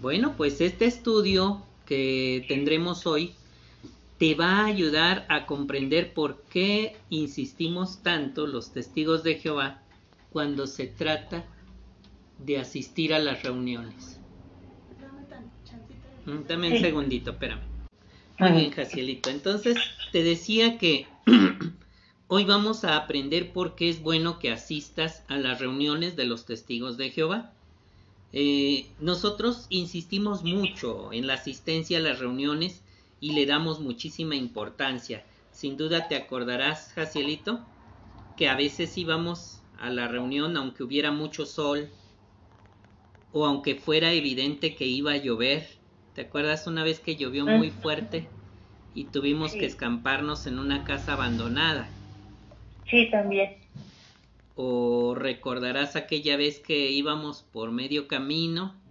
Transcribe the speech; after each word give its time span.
Bueno, 0.00 0.34
pues 0.36 0.60
este 0.60 0.84
estudio 0.84 1.62
que 1.86 2.44
tendremos 2.48 3.06
hoy 3.06 3.34
te 4.18 4.34
va 4.34 4.60
a 4.60 4.66
ayudar 4.66 5.24
a 5.28 5.46
comprender 5.46 6.12
por 6.12 6.42
qué 6.50 6.96
insistimos 7.08 8.02
tanto 8.02 8.46
los 8.46 8.72
testigos 8.72 9.22
de 9.22 9.36
Jehová 9.36 9.82
cuando 10.32 10.66
se 10.66 10.86
trata 10.86 11.44
de 12.44 12.58
asistir 12.58 13.14
a 13.14 13.18
las 13.18 13.42
reuniones. 13.42 14.20
Dame 16.46 16.74
un 16.74 16.80
segundito, 16.80 17.30
espérame. 17.30 17.62
Muy 18.38 18.52
bien, 18.52 18.70
Jacielito. 18.72 19.30
Entonces, 19.30 19.78
te 20.12 20.22
decía 20.22 20.76
que 20.76 21.06
hoy 22.28 22.44
vamos 22.44 22.84
a 22.84 22.96
aprender 22.96 23.52
por 23.52 23.74
qué 23.76 23.88
es 23.88 24.02
bueno 24.02 24.38
que 24.38 24.50
asistas 24.50 25.24
a 25.28 25.38
las 25.38 25.58
reuniones 25.60 26.16
de 26.16 26.26
los 26.26 26.44
testigos 26.44 26.98
de 26.98 27.10
Jehová. 27.10 27.52
Eh, 28.32 28.94
nosotros 28.98 29.66
insistimos 29.70 30.44
mucho 30.44 31.12
en 31.12 31.26
la 31.26 31.34
asistencia 31.34 31.98
a 31.98 32.02
las 32.02 32.18
reuniones 32.18 32.82
y 33.20 33.32
le 33.32 33.46
damos 33.46 33.80
muchísima 33.80 34.36
importancia. 34.36 35.24
Sin 35.50 35.76
duda 35.76 36.08
te 36.08 36.16
acordarás, 36.16 36.92
Jacielito, 36.94 37.66
que 38.36 38.48
a 38.48 38.56
veces 38.56 38.96
íbamos 38.98 39.62
a 39.78 39.90
la 39.90 40.08
reunión 40.08 40.56
aunque 40.56 40.82
hubiera 40.84 41.12
mucho 41.12 41.46
sol 41.46 41.90
o 43.30 43.46
aunque 43.46 43.76
fuera 43.76 44.12
evidente 44.12 44.74
que 44.74 44.84
iba 44.86 45.12
a 45.12 45.16
llover. 45.16 45.68
¿Te 46.12 46.22
acuerdas 46.22 46.66
una 46.66 46.82
vez 46.82 46.98
que 46.98 47.14
llovió 47.16 47.46
muy 47.46 47.70
fuerte 47.70 48.28
y 48.94 49.04
tuvimos 49.04 49.54
que 49.56 49.66
escamparnos 49.66 50.46
en 50.48 50.58
una 50.58 50.82
casa 50.84 51.12
abandonada? 51.12 52.00
Sí, 52.84 53.10
también. 53.10 53.65
O 54.56 55.14
recordarás 55.14 55.94
aquella 55.94 56.36
vez 56.36 56.58
que 56.58 56.90
íbamos 56.90 57.44
por 57.44 57.70
medio 57.70 58.08
camino 58.08 58.82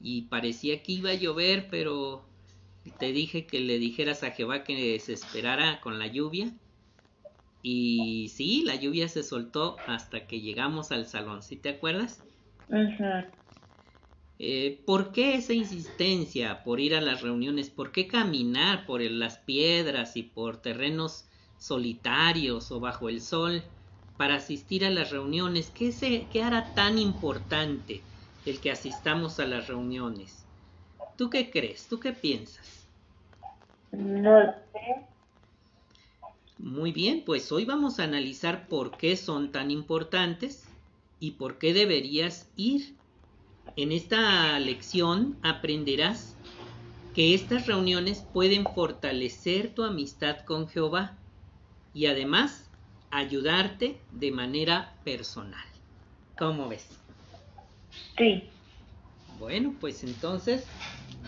y 0.00 0.22
parecía 0.22 0.82
que 0.82 0.92
iba 0.92 1.10
a 1.10 1.14
llover, 1.14 1.68
pero 1.70 2.26
te 2.98 3.12
dije 3.12 3.46
que 3.46 3.60
le 3.60 3.78
dijeras 3.78 4.24
a 4.24 4.32
Jehová 4.32 4.64
que 4.64 4.98
se 5.00 5.12
esperara 5.12 5.80
con 5.80 5.98
la 5.98 6.08
lluvia. 6.08 6.58
Y 7.62 8.28
sí, 8.28 8.62
la 8.64 8.76
lluvia 8.76 9.08
se 9.08 9.24
soltó 9.24 9.82
hasta 9.86 10.28
que 10.28 10.40
llegamos 10.40 10.92
al 10.92 11.06
salón, 11.06 11.42
¿sí 11.42 11.56
te 11.56 11.70
acuerdas? 11.70 12.24
Eh, 14.38 14.82
¿Por 14.86 15.10
qué 15.12 15.34
esa 15.34 15.54
insistencia 15.54 16.62
por 16.62 16.78
ir 16.80 16.94
a 16.94 17.00
las 17.00 17.22
reuniones? 17.22 17.70
¿Por 17.70 17.90
qué 17.92 18.06
caminar 18.06 18.86
por 18.86 19.00
las 19.02 19.38
piedras 19.38 20.16
y 20.16 20.22
por 20.22 20.62
terrenos 20.62 21.28
solitarios 21.56 22.70
o 22.70 22.78
bajo 22.80 23.08
el 23.08 23.20
sol? 23.20 23.64
Para 24.16 24.36
asistir 24.36 24.84
a 24.84 24.90
las 24.90 25.10
reuniones? 25.10 25.70
¿Qué, 25.70 25.92
se, 25.92 26.26
qué 26.32 26.42
hará 26.42 26.74
tan 26.74 26.98
importante 26.98 28.02
el 28.46 28.60
que 28.60 28.70
asistamos 28.70 29.40
a 29.40 29.46
las 29.46 29.66
reuniones? 29.68 30.44
¿Tú 31.16 31.30
qué 31.30 31.50
crees? 31.50 31.86
¿Tú 31.88 32.00
qué 32.00 32.12
piensas? 32.12 32.86
No 33.92 34.52
sé. 34.72 35.06
Muy 36.58 36.92
bien, 36.92 37.22
pues 37.24 37.50
hoy 37.52 37.64
vamos 37.64 37.98
a 37.98 38.04
analizar 38.04 38.68
por 38.68 38.96
qué 38.96 39.16
son 39.16 39.52
tan 39.52 39.70
importantes 39.70 40.64
y 41.20 41.32
por 41.32 41.58
qué 41.58 41.74
deberías 41.74 42.48
ir. 42.56 42.94
En 43.76 43.92
esta 43.92 44.58
lección 44.60 45.36
aprenderás 45.42 46.36
que 47.14 47.34
estas 47.34 47.66
reuniones 47.66 48.24
pueden 48.32 48.64
fortalecer 48.64 49.74
tu 49.74 49.84
amistad 49.84 50.38
con 50.40 50.68
Jehová 50.68 51.16
y 51.92 52.06
además 52.06 52.70
ayudarte 53.14 53.96
de 54.10 54.32
manera 54.32 54.92
personal. 55.04 55.64
¿Cómo 56.36 56.68
ves? 56.68 57.00
Sí. 58.18 58.44
Bueno, 59.38 59.74
pues 59.80 60.02
entonces 60.02 60.66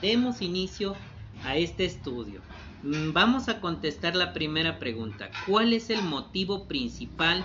demos 0.00 0.42
inicio 0.42 0.96
a 1.44 1.56
este 1.56 1.84
estudio. 1.84 2.40
Mm, 2.82 3.12
vamos 3.12 3.48
a 3.48 3.60
contestar 3.60 4.16
la 4.16 4.32
primera 4.32 4.80
pregunta. 4.80 5.30
¿Cuál 5.46 5.72
es 5.72 5.90
el 5.90 6.02
motivo 6.02 6.66
principal 6.66 7.44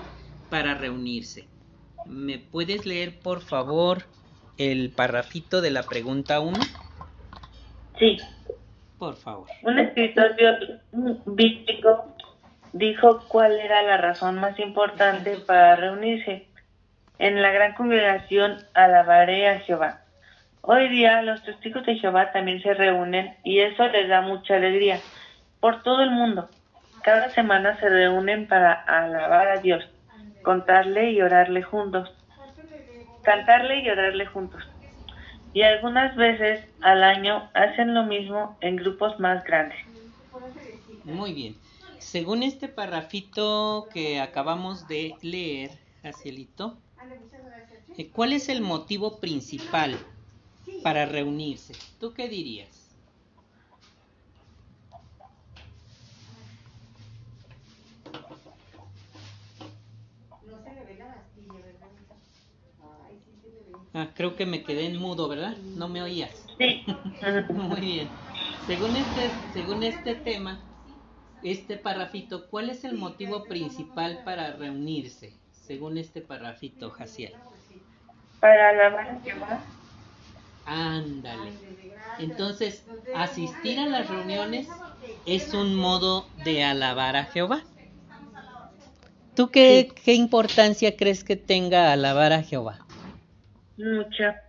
para 0.50 0.74
reunirse? 0.74 1.48
¿Me 2.08 2.40
puedes 2.40 2.88
leer, 2.88 3.20
por 3.20 3.42
favor, 3.42 4.06
el 4.58 4.90
parrafito 4.90 5.62
de 5.62 5.70
la 5.70 5.84
pregunta 5.84 6.40
1? 6.40 6.58
Sí. 8.00 8.18
Por 8.98 9.16
favor. 9.16 9.48
Un 9.62 9.78
escritor 9.78 10.36
bíblico 11.26 12.16
dijo 12.74 13.22
cuál 13.28 13.60
era 13.60 13.82
la 13.82 13.98
razón 13.98 14.36
más 14.40 14.58
importante 14.60 15.38
para 15.46 15.76
reunirse. 15.76 16.48
En 17.20 17.42
la 17.42 17.52
gran 17.52 17.74
congregación 17.74 18.58
alabaré 18.74 19.48
a 19.50 19.60
Jehová. 19.60 20.02
Hoy 20.62 20.90
día 20.90 21.22
los 21.22 21.44
testigos 21.44 21.86
de 21.86 21.96
Jehová 21.96 22.32
también 22.32 22.62
se 22.62 22.74
reúnen 22.74 23.36
y 23.44 23.60
eso 23.60 23.88
les 23.88 24.08
da 24.08 24.22
mucha 24.22 24.56
alegría 24.56 25.00
por 25.60 25.84
todo 25.84 26.02
el 26.04 26.12
mundo. 26.12 26.50
Cada 27.04 27.30
semana 27.30 27.80
se 27.80 27.90
reúnen 27.90 28.48
para 28.48 28.74
alabar 28.74 29.48
a 29.48 29.58
Dios, 29.58 29.84
contarle 30.44 31.12
y 31.12 31.22
orarle 31.22 31.64
juntos, 31.64 32.14
cantarle 33.24 33.82
y 33.82 33.90
orarle 33.90 34.26
juntos. 34.28 34.64
Y 35.54 35.64
algunas 35.64 36.16
veces 36.16 36.66
al 36.82 37.04
año 37.04 37.50
hacen 37.54 37.94
lo 37.94 38.04
mismo 38.04 38.58
en 38.62 38.78
grupos 38.78 39.20
más 39.20 39.44
grandes. 39.44 39.80
Muy 41.04 41.34
bien 41.34 41.56
según 42.02 42.44
este 42.44 42.68
parrafito 42.68 43.88
que 43.94 44.20
acabamos 44.20 44.88
de 44.88 45.16
leer, 45.22 45.72
Jacielito, 46.02 46.78
eh, 47.98 48.10
¿cuál 48.10 48.34
es 48.34 48.50
el 48.50 48.62
motivo 48.62 49.20
principal 49.20 49.98
para 50.84 51.06
reunirse? 51.06 51.74
¿Tú 52.00 52.14
qué 52.14 52.28
dirías? 52.28 52.90
Ah, 63.94 64.10
creo 64.16 64.36
que 64.36 64.46
me 64.46 64.64
quedé 64.64 64.86
en 64.86 64.98
mudo, 64.98 65.28
¿verdad? 65.28 65.56
No 65.58 65.88
me 65.88 66.02
oías. 66.02 66.46
Sí. 66.58 66.84
Muy 67.54 67.82
bien. 67.82 68.10
Según 68.66 68.96
este, 68.96 69.32
según 69.52 69.84
este 69.84 70.16
tema, 70.16 70.71
este 71.44 71.78
parrafito, 71.78 72.48
¿cuál 72.48 72.70
es 72.70 72.84
el 72.84 72.98
motivo 72.98 73.46
principal 73.46 74.22
para 74.24 74.54
reunirse, 74.54 75.34
según 75.52 75.98
este 75.98 76.22
parrafito, 76.22 76.90
Jaciel? 76.92 77.34
Para 78.40 78.70
alabar 78.70 79.10
a 79.10 79.20
Jehová. 79.22 79.60
Ándale. 80.66 81.52
Entonces, 82.20 82.86
asistir 83.16 83.80
a 83.80 83.88
las 83.88 84.10
reuniones 84.10 84.68
es 85.26 85.54
un 85.54 85.76
modo 85.76 86.28
de 86.44 86.64
alabar 86.64 87.16
a 87.16 87.26
Jehová. 87.26 87.64
¿Tú 89.36 89.50
qué, 89.50 89.92
qué 90.04 90.14
importancia 90.14 90.96
crees 90.98 91.24
que 91.24 91.36
tenga 91.36 91.92
alabar 91.92 92.34
a 92.34 92.44
Jehová? 92.44 92.86
Mucha. 93.78 94.42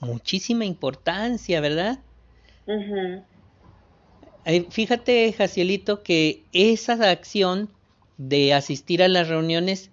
Muchísima 0.00 0.64
importancia, 0.64 1.60
¿verdad? 1.60 1.98
Fíjate, 4.70 5.32
Jacielito, 5.32 6.02
que 6.02 6.44
esa 6.52 7.10
acción 7.10 7.70
de 8.16 8.52
asistir 8.52 9.02
a 9.02 9.08
las 9.08 9.28
reuniones 9.28 9.90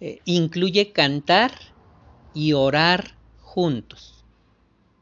eh, 0.00 0.20
incluye 0.24 0.92
cantar 0.92 1.52
y 2.34 2.52
orar 2.52 3.18
juntos. 3.40 4.24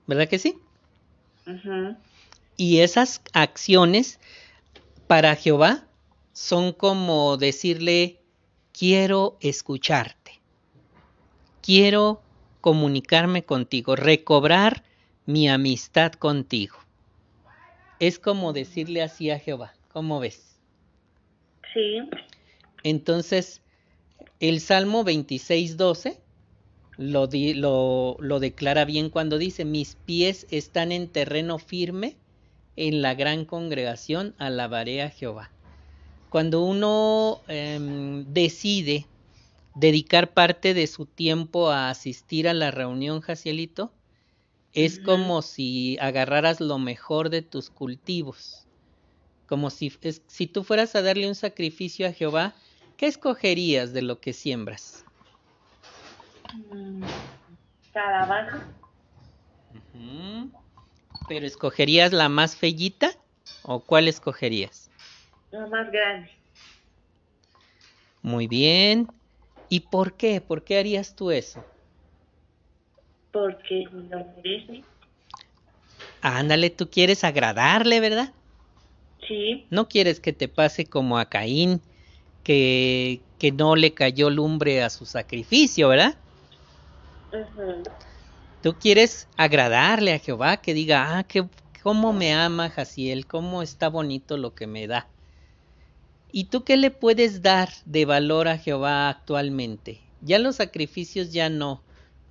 ¿Verdad 0.06 0.28
que 0.28 0.38
sí? 0.38 0.56
Y 2.56 2.78
esas 2.78 3.22
acciones 3.32 4.20
para 5.06 5.34
Jehová 5.34 5.88
son 6.32 6.72
como 6.72 7.36
decirle, 7.36 8.20
quiero 8.72 9.36
escucharte, 9.40 10.40
quiero 11.60 12.22
comunicarme 12.60 13.44
contigo, 13.44 13.96
recobrar 13.96 14.84
mi 15.26 15.48
amistad 15.48 16.12
contigo 16.12 16.81
es 18.02 18.18
como 18.18 18.52
decirle 18.52 19.00
así 19.00 19.30
a 19.30 19.38
Jehová. 19.38 19.74
¿Cómo 19.92 20.18
ves? 20.18 20.58
Sí. 21.72 22.00
Entonces, 22.82 23.62
el 24.40 24.58
Salmo 24.58 25.04
26, 25.04 25.76
12 25.76 26.18
lo, 26.96 27.28
lo, 27.30 28.16
lo 28.18 28.40
declara 28.40 28.84
bien 28.84 29.08
cuando 29.08 29.38
dice, 29.38 29.64
mis 29.64 29.94
pies 29.94 30.48
están 30.50 30.90
en 30.90 31.06
terreno 31.06 31.60
firme, 31.60 32.16
en 32.74 33.02
la 33.02 33.14
gran 33.14 33.44
congregación 33.44 34.34
alabaré 34.38 35.02
a 35.02 35.10
Jehová. 35.10 35.52
Cuando 36.28 36.64
uno 36.64 37.40
em, 37.46 38.24
decide 38.32 39.06
dedicar 39.76 40.32
parte 40.32 40.74
de 40.74 40.88
su 40.88 41.06
tiempo 41.06 41.70
a 41.70 41.88
asistir 41.88 42.48
a 42.48 42.54
la 42.54 42.72
reunión, 42.72 43.20
Jacielito, 43.20 43.92
es 44.74 44.98
como 44.98 45.42
si 45.42 45.98
agarraras 46.00 46.60
lo 46.60 46.78
mejor 46.78 47.30
de 47.30 47.42
tus 47.42 47.70
cultivos. 47.70 48.66
Como 49.46 49.70
si, 49.70 49.92
si 50.28 50.46
tú 50.46 50.64
fueras 50.64 50.94
a 50.94 51.02
darle 51.02 51.28
un 51.28 51.34
sacrificio 51.34 52.06
a 52.06 52.12
Jehová, 52.12 52.54
¿qué 52.96 53.06
escogerías 53.06 53.92
de 53.92 54.02
lo 54.02 54.20
que 54.20 54.32
siembras? 54.32 55.04
Calabaza. 57.92 58.66
¿Pero 61.28 61.46
escogerías 61.46 62.12
la 62.12 62.28
más 62.28 62.56
fellita 62.56 63.10
o 63.62 63.84
cuál 63.84 64.08
escogerías? 64.08 64.90
La 65.50 65.66
más 65.66 65.90
grande. 65.92 66.30
Muy 68.22 68.46
bien. 68.46 69.08
¿Y 69.68 69.80
por 69.80 70.16
qué? 70.16 70.40
¿Por 70.40 70.64
qué 70.64 70.78
harías 70.78 71.14
tú 71.16 71.30
eso? 71.30 71.71
Porque 73.32 73.88
lo 73.90 74.24
merece. 74.36 74.84
Ándale, 76.20 76.70
tú 76.70 76.88
quieres 76.88 77.24
agradarle, 77.24 77.98
¿verdad? 78.00 78.32
Sí. 79.26 79.66
No 79.70 79.88
quieres 79.88 80.20
que 80.20 80.32
te 80.32 80.48
pase 80.48 80.84
como 80.84 81.18
a 81.18 81.26
Caín, 81.26 81.80
que, 82.44 83.20
que 83.38 83.50
no 83.52 83.74
le 83.74 83.94
cayó 83.94 84.30
lumbre 84.30 84.82
a 84.82 84.90
su 84.90 85.06
sacrificio, 85.06 85.88
¿verdad? 85.88 86.16
Ujú. 87.32 87.82
Tú 88.62 88.74
quieres 88.78 89.26
agradarle 89.36 90.12
a 90.12 90.18
Jehová, 90.18 90.58
que 90.58 90.74
diga, 90.74 91.18
ah, 91.18 91.24
que, 91.24 91.44
cómo 91.82 92.12
me 92.12 92.32
ama 92.32 92.70
Jaciel, 92.70 93.26
cómo 93.26 93.62
está 93.62 93.88
bonito 93.88 94.36
lo 94.36 94.54
que 94.54 94.68
me 94.68 94.86
da. 94.86 95.08
¿Y 96.30 96.44
tú 96.44 96.62
qué 96.64 96.76
le 96.76 96.90
puedes 96.90 97.42
dar 97.42 97.70
de 97.84 98.04
valor 98.04 98.48
a 98.48 98.58
Jehová 98.58 99.08
actualmente? 99.08 100.00
Ya 100.20 100.38
los 100.38 100.56
sacrificios 100.56 101.32
ya 101.32 101.50
no, 101.50 101.82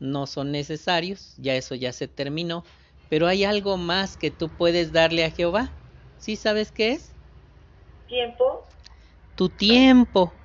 no 0.01 0.25
son 0.25 0.51
necesarios, 0.51 1.35
ya 1.37 1.55
eso 1.55 1.75
ya 1.75 1.93
se 1.93 2.07
terminó, 2.07 2.65
pero 3.07 3.27
hay 3.27 3.43
algo 3.43 3.77
más 3.77 4.17
que 4.17 4.31
tú 4.31 4.49
puedes 4.49 4.91
darle 4.91 5.23
a 5.23 5.31
Jehová. 5.31 5.77
¿Sí 6.17 6.35
sabes 6.35 6.71
qué 6.71 6.93
es? 6.93 7.15
Tiempo. 8.07 8.67
Tu 9.35 9.49
tiempo. 9.49 10.41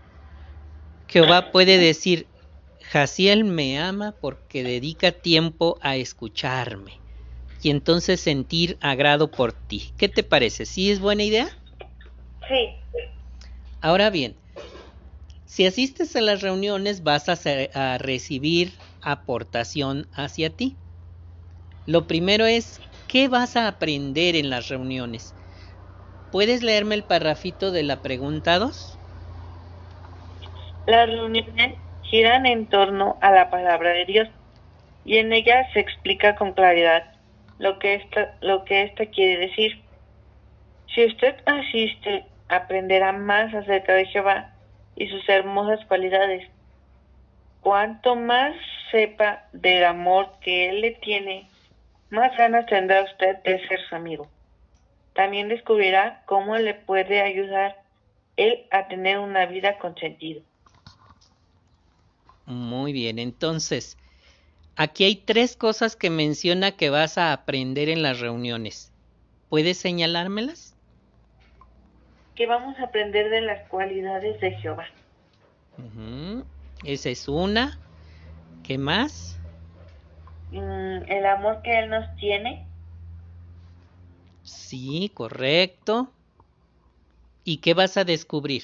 Jehová 1.09 1.51
puede 1.53 1.79
decir, 1.79 2.29
Jaciel 2.81 3.45
me 3.45 3.79
ama 3.79 4.17
porque 4.21 4.63
dedica 4.63 5.11
tiempo 5.11 5.79
a 5.81 5.97
escucharme 5.97 7.01
y 7.63 7.71
entonces 7.71 8.21
sentir 8.21 8.77
agrado 8.83 9.31
por 9.31 9.55
ti. 9.55 9.95
¿Qué 9.97 10.09
te 10.11 10.23
parece? 10.23 10.67
¿Sí 10.67 10.91
es 10.91 11.01
buena 11.01 11.25
idea? 11.25 11.49
Sí. 12.47 12.77
Ahora 13.81 14.11
bien, 14.11 14.37
si 15.47 15.65
asistes 15.65 16.15
a 16.17 16.21
las 16.21 16.43
reuniones 16.43 17.03
vas 17.03 17.29
a, 17.29 17.37
ser- 17.37 17.71
a 17.75 17.99
recibir 17.99 18.86
aportación 19.07 20.09
hacia 20.13 20.51
ti. 20.51 20.77
Lo 21.87 22.09
primero 22.09 22.45
es, 22.45 22.81
¿qué 23.07 23.29
vas 23.29 23.57
a 23.57 23.69
aprender 23.69 24.35
en 24.35 24.51
las 24.51 24.69
reuniones? 24.69 25.33
¿Puedes 26.33 26.65
leerme 26.65 26.97
el 26.97 27.05
parrafito 27.05 27.71
de 27.71 27.85
la 27.85 28.03
pregunta 28.03 28.59
2? 28.59 28.99
Las 30.87 31.09
reuniones 31.09 31.79
giran 32.03 32.47
en 32.47 32.67
torno 32.67 33.17
a 33.23 33.31
la 33.31 33.49
palabra 33.49 33.91
de 33.91 34.05
Dios 34.07 34.29
y 35.05 35.19
en 35.19 35.33
ellas 35.33 35.67
se 35.73 35.81
explica 35.81 36.35
con 36.35 36.53
claridad 36.53 37.05
lo 37.59 37.79
que 37.79 37.95
esta, 37.95 38.35
lo 38.41 38.65
que 38.65 38.83
esta 38.83 39.07
quiere 39.07 39.47
decir. 39.47 39.81
Si 40.93 41.07
usted 41.07 41.37
asiste, 41.47 42.25
aprenderá 42.49 43.13
más 43.13 43.55
acerca 43.55 43.95
de 43.95 44.07
Jehová 44.07 44.53
y 44.97 45.09
sus 45.09 45.29
hermosas 45.29 45.85
cualidades. 45.87 46.49
Cuanto 47.61 48.17
más 48.17 48.55
sepa 48.91 49.49
del 49.53 49.85
amor 49.85 50.31
que 50.41 50.69
Él 50.71 50.81
le 50.81 50.93
tiene, 50.93 51.49
más 52.11 52.37
ganas 52.37 52.67
tendrá 52.67 53.03
usted 53.03 53.37
de 53.43 53.67
ser 53.67 53.81
su 53.89 53.95
amigo. 53.95 54.29
También 55.15 55.49
descubrirá 55.49 56.23
cómo 56.27 56.57
le 56.57 56.75
puede 56.75 57.21
ayudar 57.21 57.77
Él 58.37 58.67
a 58.71 58.89
tener 58.89 59.19
una 59.19 59.47
vida 59.47 59.79
con 59.79 59.97
sentido. 59.97 60.43
Muy 62.45 62.93
bien, 62.93 63.19
entonces, 63.19 63.99
aquí 64.77 65.05
hay 65.05 65.17
tres 65.17 65.57
cosas 65.57 65.97
que 65.97 66.11
menciona 66.11 66.73
que 66.73 66.91
vas 66.91 67.19
a 67.19 67.33
aprender 67.33 67.89
en 67.89 68.03
las 68.03 68.21
reuniones. 68.21 68.93
¿Puedes 69.49 69.79
señalármelas? 69.79 70.77
que 72.37 72.47
vamos 72.47 72.79
a 72.79 72.85
aprender 72.85 73.31
de 73.31 73.41
las 73.41 73.67
cualidades 73.69 74.41
de 74.41 74.53
Jehová. 74.53 74.87
Esa 76.85 77.09
es 77.09 77.27
una. 77.29 77.81
¿Qué 78.67 78.79
más? 78.79 79.37
Mm, 80.51 81.05
el 81.09 81.25
amor 81.27 81.63
que 81.63 81.79
Él 81.79 81.89
nos 81.89 82.17
tiene, 82.17 82.67
Sí, 84.45 85.11
correcto. 85.15 86.11
¿Y 87.45 87.59
qué 87.63 87.73
vas 87.73 87.97
a 87.97 88.05
descubrir? 88.05 88.63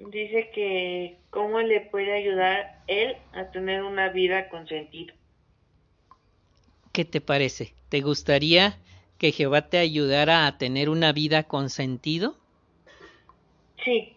dice 0.00 0.50
que 0.52 1.20
cómo 1.30 1.60
le 1.60 1.80
puede 1.80 2.12
ayudar 2.12 2.82
Él 2.88 3.16
a 3.32 3.52
tener 3.52 3.84
una 3.84 4.08
vida 4.08 4.48
con 4.48 4.66
sentido. 4.66 5.14
¿Qué 6.92 7.04
te 7.04 7.20
parece? 7.20 7.74
¿Te 7.88 8.00
gustaría 8.00 8.78
que 9.18 9.32
Jehová 9.32 9.68
te 9.68 9.78
ayudara 9.78 10.46
a 10.46 10.58
tener 10.58 10.88
una 10.88 11.12
vida 11.12 11.44
con 11.44 11.70
sentido? 11.70 12.36
Sí, 13.84 14.16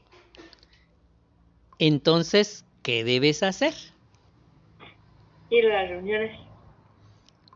Entonces, 1.77 2.65
¿qué 2.81 3.03
debes 3.03 3.43
hacer? 3.43 3.75
Ir 5.57 5.65
a 5.67 5.81
las 5.81 5.89
reuniones. 5.89 6.39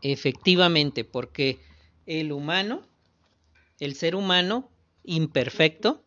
Efectivamente, 0.02 1.04
porque 1.04 1.58
el 2.06 2.32
humano, 2.32 2.82
el 3.80 3.94
ser 3.94 4.14
humano 4.14 4.70
imperfecto, 5.04 6.02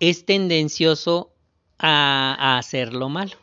es 0.00 0.24
tendencioso 0.24 1.32
a, 1.78 2.36
a 2.38 2.58
hacer 2.58 2.92
lo 2.92 3.08
malo. 3.08 3.36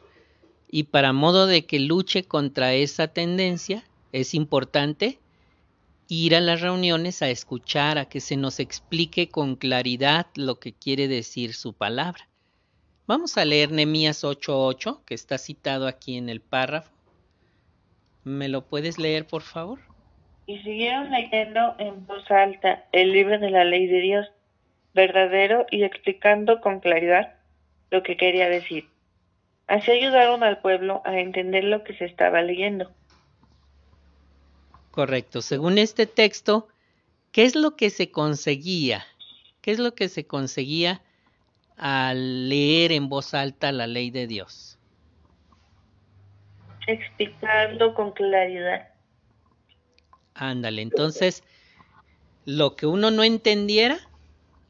Y 0.69 0.83
para 0.83 1.13
modo 1.13 1.45
de 1.45 1.65
que 1.65 1.80
luche 1.80 2.24
contra 2.24 2.74
esa 2.74 3.07
tendencia, 3.07 3.83
es 4.12 4.33
importante 4.33 5.19
ir 6.07 6.36
a 6.36 6.41
las 6.41 6.62
reuniones 6.62 7.21
a 7.21 7.29
escuchar, 7.29 7.97
a 7.97 8.06
que 8.06 8.19
se 8.19 8.38
nos 8.38 8.59
explique 8.59 9.29
con 9.29 9.56
claridad 9.56 10.27
lo 10.36 10.59
que 10.59 10.74
quiere 10.74 11.07
decir 11.07 11.53
su 11.53 11.74
palabra. 11.74 12.29
Vamos 13.06 13.38
a 13.38 13.45
leer 13.45 13.71
Nehemías 13.71 14.24
8:8, 14.24 15.03
que 15.06 15.13
está 15.13 15.38
citado 15.38 15.88
aquí 15.88 16.15
en 16.18 16.29
el 16.29 16.41
párrafo. 16.41 16.93
¿Me 18.24 18.48
lo 18.48 18.66
puedes 18.66 18.98
leer, 18.98 19.28
por 19.28 19.42
favor? 19.42 19.80
Y 20.46 20.60
siguieron 20.60 21.12
leyendo 21.12 21.75
en 21.78 22.06
voz 22.06 22.30
alta 22.31 22.86
el 22.92 23.12
libro 23.12 23.40
de 23.40 23.50
la 23.50 23.64
ley 23.64 23.88
de 23.88 24.02
Dios, 24.02 24.28
verdadero 24.94 25.66
y 25.72 25.84
explicando 25.84 26.62
con 26.62 26.80
claridad 26.80 27.36
lo 27.92 28.04
que 28.04 28.18
quería 28.18 28.50
decir. 28.50 28.88
Así 29.68 29.92
ayudaron 29.92 30.44
al 30.44 30.60
pueblo 30.60 31.02
a 31.06 31.20
entender 31.20 31.64
lo 31.64 31.84
que 31.84 31.96
se 31.96 32.06
estaba 32.06 32.42
leyendo. 32.42 32.92
Correcto. 34.92 35.42
Según 35.42 35.78
este 35.78 36.06
texto, 36.06 36.68
¿qué 37.31 37.44
es 37.46 37.56
lo 37.56 37.75
que 37.75 37.90
se 37.90 38.12
conseguía? 38.12 39.06
¿Qué 39.62 39.72
es 39.72 39.80
lo 39.80 39.96
que 39.96 40.10
se 40.10 40.27
conseguía 40.27 41.01
al 41.77 42.50
leer 42.50 42.92
en 42.92 43.10
voz 43.10 43.34
alta 43.34 43.72
la 43.72 43.88
ley 43.88 44.12
de 44.12 44.27
Dios? 44.27 44.73
Explicando 46.88 47.94
con 47.94 48.12
claridad. 48.12 48.90
Ándale, 50.34 50.82
entonces, 50.82 51.44
lo 52.46 52.75
que 52.75 52.86
uno 52.86 53.12
no 53.12 53.24
entendiera, 53.24 54.00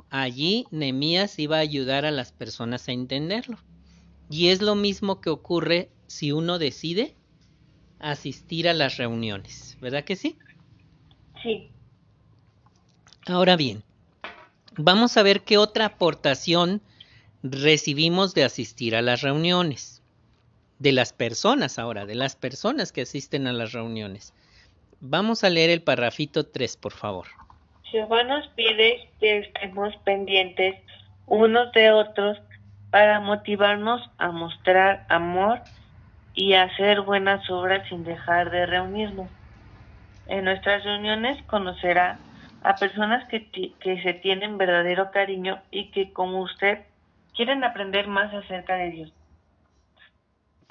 allí 0.10 0.68
Nehemías 0.72 1.40
iba 1.40 1.58
a 1.58 1.62
ayudar 1.62 2.06
a 2.06 2.12
las 2.12 2.32
personas 2.32 2.88
a 2.88 2.92
entenderlo. 2.92 3.58
Y 4.30 4.50
es 4.50 4.62
lo 4.62 4.76
mismo 4.76 5.22
que 5.22 5.30
ocurre 5.30 5.90
si 6.08 6.32
uno 6.32 6.60
decide 6.60 7.16
asistir 8.00 8.68
a 8.68 8.74
las 8.74 8.98
reuniones, 8.98 9.78
¿verdad 9.82 10.04
que 10.04 10.16
sí? 10.16 10.38
Sí. 11.42 11.72
Ahora 13.26 13.56
bien, 13.56 13.84
vamos 14.78 15.18
a 15.18 15.24
ver 15.24 15.42
qué 15.42 15.58
otra 15.58 15.86
aportación 15.86 16.82
recibimos 17.42 18.34
de 18.34 18.44
asistir 18.44 18.96
a 18.96 19.02
las 19.02 19.22
reuniones. 19.22 19.93
De 20.80 20.92
las 20.92 21.14
personas 21.14 21.80
ahora, 21.80 22.06
de 22.06 22.16
las 22.16 22.36
personas 22.36 22.92
que 22.92 23.02
asisten 23.02 23.48
a 23.48 23.54
las 23.54 23.72
reuniones. 23.72 24.34
Vamos 25.00 25.44
a 25.44 25.50
leer 25.50 25.70
el 25.70 25.82
parrafito 25.82 26.46
3, 26.46 26.78
por 26.78 26.94
favor. 26.94 27.28
Jehová 27.84 28.24
nos 28.24 28.48
pide 28.50 29.10
que 29.20 29.40
estemos 29.40 29.96
pendientes 30.04 30.76
unos 31.28 31.72
de 31.74 31.92
otros 31.92 32.40
para 32.90 33.20
motivarnos 33.20 34.02
a 34.18 34.32
mostrar 34.32 35.06
amor 35.10 35.62
y 36.36 36.54
hacer 36.54 37.02
buenas 37.02 37.50
obras 37.50 37.88
sin 37.90 38.04
dejar 38.04 38.50
de 38.50 38.66
reunirnos. 38.66 39.30
En 40.28 40.46
nuestras 40.46 40.84
reuniones 40.84 41.42
conocerá 41.44 42.18
a 42.64 42.76
personas 42.76 43.28
que, 43.28 43.50
que 43.50 44.02
se 44.04 44.14
tienen 44.14 44.58
verdadero 44.58 45.12
cariño 45.12 45.62
y 45.70 45.92
que, 45.92 46.14
como 46.14 46.42
usted, 46.42 46.80
quieren 47.36 47.64
aprender 47.64 48.08
más 48.08 48.34
acerca 48.34 48.76
de 48.76 48.92
Dios. 48.92 49.14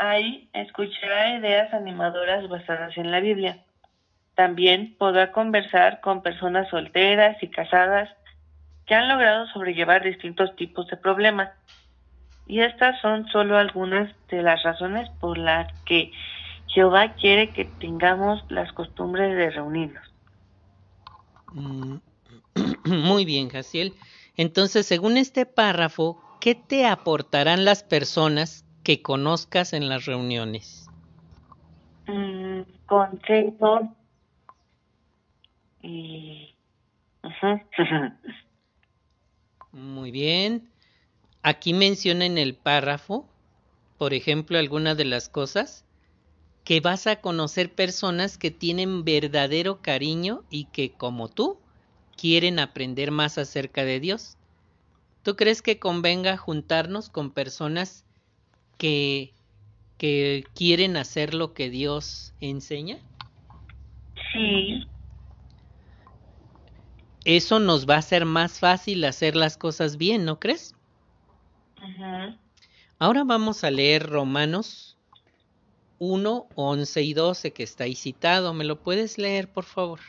Ahí 0.05 0.49
escuchará 0.53 1.39
ideas 1.39 1.73
animadoras 1.73 2.49
basadas 2.49 2.99
en 2.99 3.13
la 3.13 3.21
Biblia. 3.21 3.63
También 4.35 4.97
podrá 4.99 5.31
conversar 5.31 6.01
con 6.01 6.23
personas 6.23 6.69
solteras 6.71 7.41
y 7.41 7.47
casadas 7.47 8.11
que 8.85 8.97
han 8.97 9.07
logrado 9.07 9.47
sobrellevar 9.53 10.03
distintos 10.03 10.57
tipos 10.57 10.89
de 10.89 10.97
problemas. 10.97 11.51
Y 12.49 12.63
estas 12.63 13.01
son 13.01 13.29
solo 13.29 13.57
algunas 13.57 14.13
de 14.27 14.43
las 14.43 14.65
razones 14.65 15.09
por 15.21 15.39
las 15.39 15.73
que 15.85 16.11
Jehová 16.67 17.15
quiere 17.15 17.51
que 17.51 17.67
tengamos 17.67 18.43
las 18.49 18.73
costumbres 18.73 19.37
de 19.37 19.51
reunirnos. 19.51 20.13
Mm, 21.53 21.99
muy 22.87 23.25
bien, 23.25 23.51
Jaciel. 23.51 23.95
Entonces, 24.37 24.85
según 24.85 25.17
este 25.17 25.47
párrafo, 25.47 26.21
¿qué 26.41 26.57
te 26.57 26.87
aportarán 26.87 27.65
las 27.65 27.85
personas 27.85 28.65
que 28.83 29.03
conozcas 29.03 29.73
en 29.73 29.89
las 29.89 30.05
reuniones? 30.07 30.89
Mm, 32.07 32.63
consejos 32.87 33.83
y... 35.83 36.55
Muy 39.73 40.11
bien. 40.11 40.69
Aquí 41.43 41.73
menciona 41.73 42.27
en 42.27 42.39
el 42.39 42.55
párrafo, 42.55 43.29
por 43.99 44.15
ejemplo, 44.15 44.59
algunas 44.59 44.97
de 44.97 45.05
las 45.05 45.29
cosas 45.29 45.85
que 46.65 46.81
vas 46.81 47.07
a 47.07 47.21
conocer 47.21 47.75
personas 47.75 48.39
que 48.39 48.51
tienen 48.51 49.05
verdadero 49.05 49.81
cariño 49.83 50.45
y 50.51 50.67
que, 50.67 50.93
como 50.93 51.29
tú, 51.29 51.59
quieren 52.17 52.59
aprender 52.59 53.11
más 53.11 53.39
acerca 53.39 53.85
de 53.85 53.99
Dios. 53.99 54.37
¿Tú 55.23 55.37
crees 55.37 55.63
que 55.63 55.79
convenga 55.79 56.37
juntarnos 56.37 57.09
con 57.09 57.31
personas 57.31 58.05
que, 58.79 59.33
que 59.99 60.45
quieren 60.55 60.97
hacer 60.97 61.35
lo 61.35 61.55
que 61.55 61.71
Dios 61.71 62.35
enseña? 62.41 62.99
Sí. 64.33 64.87
Eso 67.25 67.61
nos 67.61 67.89
va 67.89 67.95
a 67.95 67.99
hacer 67.99 68.25
más 68.25 68.59
fácil 68.59 69.05
hacer 69.05 69.37
las 69.37 69.57
cosas 69.57 69.97
bien, 69.97 70.25
¿no 70.25 70.41
crees? 70.41 70.75
Ahora 72.99 73.25
vamos 73.25 73.65
a 73.65 73.71
leer 73.71 74.09
Romanos 74.09 74.97
1, 75.99 76.47
11 76.55 77.03
y 77.03 77.15
12 77.15 77.53
que 77.53 77.63
está 77.63 77.85
ahí 77.85 77.95
citado. 77.95 78.55
¿Me 78.55 78.65
lo 78.65 78.81
puedes 78.81 79.19
leer, 79.19 79.49
por 79.49 79.65
favor? 79.65 80.01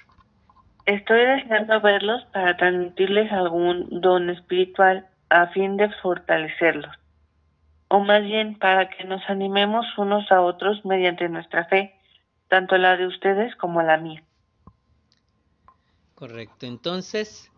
Estoy 0.86 1.20
deseando 1.20 1.80
verlos 1.82 2.24
para 2.34 2.58
transmitirles 2.58 3.32
algún 3.32 4.02
don 4.02 4.30
espiritual 4.30 5.08
a 5.30 5.48
fin 5.48 5.78
de 5.78 5.90
fortalecerlos, 6.02 6.94
o 7.94 8.00
más 8.00 8.24
bien 8.24 8.58
para 8.58 8.90
que 8.90 9.04
nos 9.04 9.22
animemos 9.30 9.86
unos 10.00 10.32
a 10.32 10.42
otros 10.42 10.84
mediante 10.84 11.30
nuestra 11.30 11.66
fe, 11.66 11.94
tanto 12.48 12.76
la 12.80 12.98
de 12.98 13.06
ustedes 13.06 13.56
como 13.58 13.84
la 13.84 13.98
mía. 13.98 14.24
Correcto. 16.16 16.66
Entonces, 16.66 17.52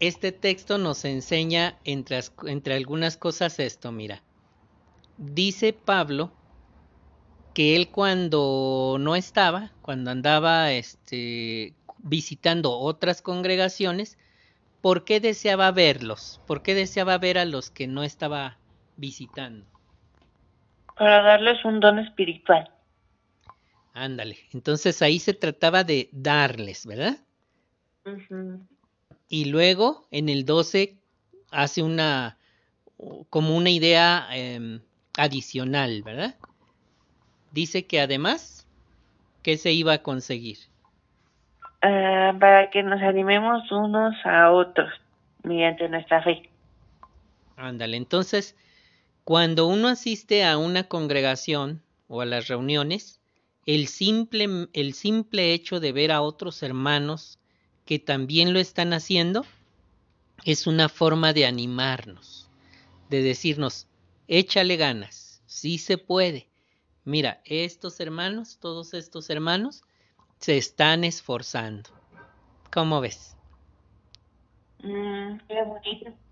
este 0.00 0.32
texto 0.32 0.76
nos 0.76 1.04
enseña 1.04 1.78
entre, 1.84 2.18
entre 2.48 2.74
algunas 2.74 3.16
cosas 3.16 3.60
esto, 3.60 3.92
mira. 3.92 4.22
Dice 5.18 5.72
Pablo 5.72 6.32
que 7.54 7.76
él 7.76 7.90
cuando 7.92 8.96
no 8.98 9.14
estaba, 9.14 9.70
cuando 9.82 10.10
andaba 10.10 10.72
este, 10.72 11.74
visitando 11.98 12.72
otras 12.72 13.22
congregaciones, 13.22 14.18
¿por 14.80 15.04
qué 15.04 15.20
deseaba 15.20 15.70
verlos? 15.70 16.40
¿Por 16.44 16.62
qué 16.62 16.74
deseaba 16.74 17.18
ver 17.18 17.38
a 17.38 17.44
los 17.44 17.70
que 17.70 17.86
no 17.86 18.02
estaba 18.02 18.58
visitando? 18.96 19.64
Para 20.96 21.22
darles 21.22 21.64
un 21.64 21.80
don 21.80 21.98
espiritual. 21.98 22.70
Ándale, 23.92 24.38
entonces 24.52 25.02
ahí 25.02 25.18
se 25.18 25.34
trataba 25.34 25.84
de 25.84 26.08
darles, 26.12 26.84
¿verdad? 26.86 27.16
Y 29.28 29.46
luego 29.46 30.06
en 30.10 30.28
el 30.28 30.44
12 30.44 30.98
hace 31.50 31.82
una, 31.82 32.38
como 33.30 33.56
una 33.56 33.70
idea 33.70 34.26
em, 34.32 34.80
adicional, 35.16 36.02
¿verdad? 36.02 36.34
Dice 37.52 37.86
que 37.86 38.00
además, 38.00 38.66
¿qué 39.42 39.56
se 39.56 39.72
iba 39.72 39.92
a 39.92 40.02
conseguir? 40.02 40.58
Ah, 41.82 42.34
para 42.40 42.70
que 42.70 42.82
nos 42.82 43.00
animemos 43.00 43.70
unos 43.70 44.14
a 44.24 44.50
otros 44.50 44.90
mediante 45.44 45.88
nuestra 45.88 46.22
fe. 46.22 46.50
Ándale, 47.56 47.96
entonces, 47.96 48.56
cuando 49.24 49.66
uno 49.66 49.88
asiste 49.88 50.44
a 50.44 50.58
una 50.58 50.86
congregación 50.88 51.82
o 52.08 52.20
a 52.20 52.26
las 52.26 52.48
reuniones, 52.48 53.20
el 53.64 53.88
simple, 53.88 54.68
el 54.74 54.92
simple 54.92 55.54
hecho 55.54 55.80
de 55.80 55.92
ver 55.92 56.12
a 56.12 56.20
otros 56.20 56.62
hermanos 56.62 57.38
que 57.86 57.98
también 57.98 58.52
lo 58.52 58.58
están 58.58 58.92
haciendo, 58.92 59.46
es 60.44 60.66
una 60.66 60.90
forma 60.90 61.32
de 61.32 61.46
animarnos, 61.46 62.50
de 63.08 63.22
decirnos, 63.22 63.86
échale 64.28 64.76
ganas, 64.76 65.42
sí 65.46 65.78
se 65.78 65.96
puede. 65.96 66.48
Mira, 67.04 67.40
estos 67.46 68.00
hermanos, 68.00 68.58
todos 68.60 68.92
estos 68.92 69.30
hermanos, 69.30 69.82
se 70.38 70.58
están 70.58 71.04
esforzando. 71.04 71.88
¿Cómo 72.70 73.00
ves? 73.00 73.36
Mm, 74.82 75.38
qué 75.48 75.62
bonito. 75.62 76.23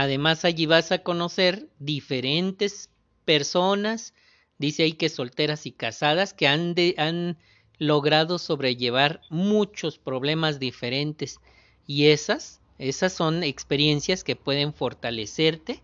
Además, 0.00 0.44
allí 0.44 0.66
vas 0.66 0.92
a 0.92 1.02
conocer 1.02 1.68
diferentes 1.80 2.88
personas, 3.24 4.14
dice 4.56 4.84
ahí 4.84 4.92
que 4.92 5.08
solteras 5.08 5.66
y 5.66 5.72
casadas, 5.72 6.34
que 6.34 6.46
han, 6.46 7.36
logrado 7.80 8.38
sobrellevar 8.38 9.22
muchos 9.28 9.98
problemas 9.98 10.60
diferentes 10.60 11.40
y 11.84 12.06
esas, 12.10 12.60
esas 12.78 13.12
son 13.12 13.42
experiencias 13.42 14.22
que 14.22 14.36
pueden 14.36 14.72
fortalecerte 14.72 15.82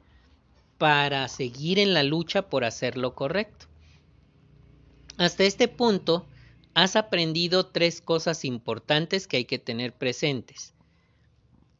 para 0.79 1.27
seguir 1.27 1.81
en 1.81 1.93
la 1.93 2.05
lucha 2.05 2.49
por 2.49 2.65
hacer 2.65 2.97
lo 2.97 3.17
correcto. 3.17 3.67
Hasta 5.19 5.43
este 5.43 5.67
punto 5.67 6.29
has 6.73 6.95
aprendido 6.95 7.67
tres 7.67 8.01
cosas 8.01 8.45
importantes 8.45 9.27
que 9.27 9.39
hay 9.39 9.45
que 9.45 9.59
tener 9.59 9.93
presentes. 9.93 10.74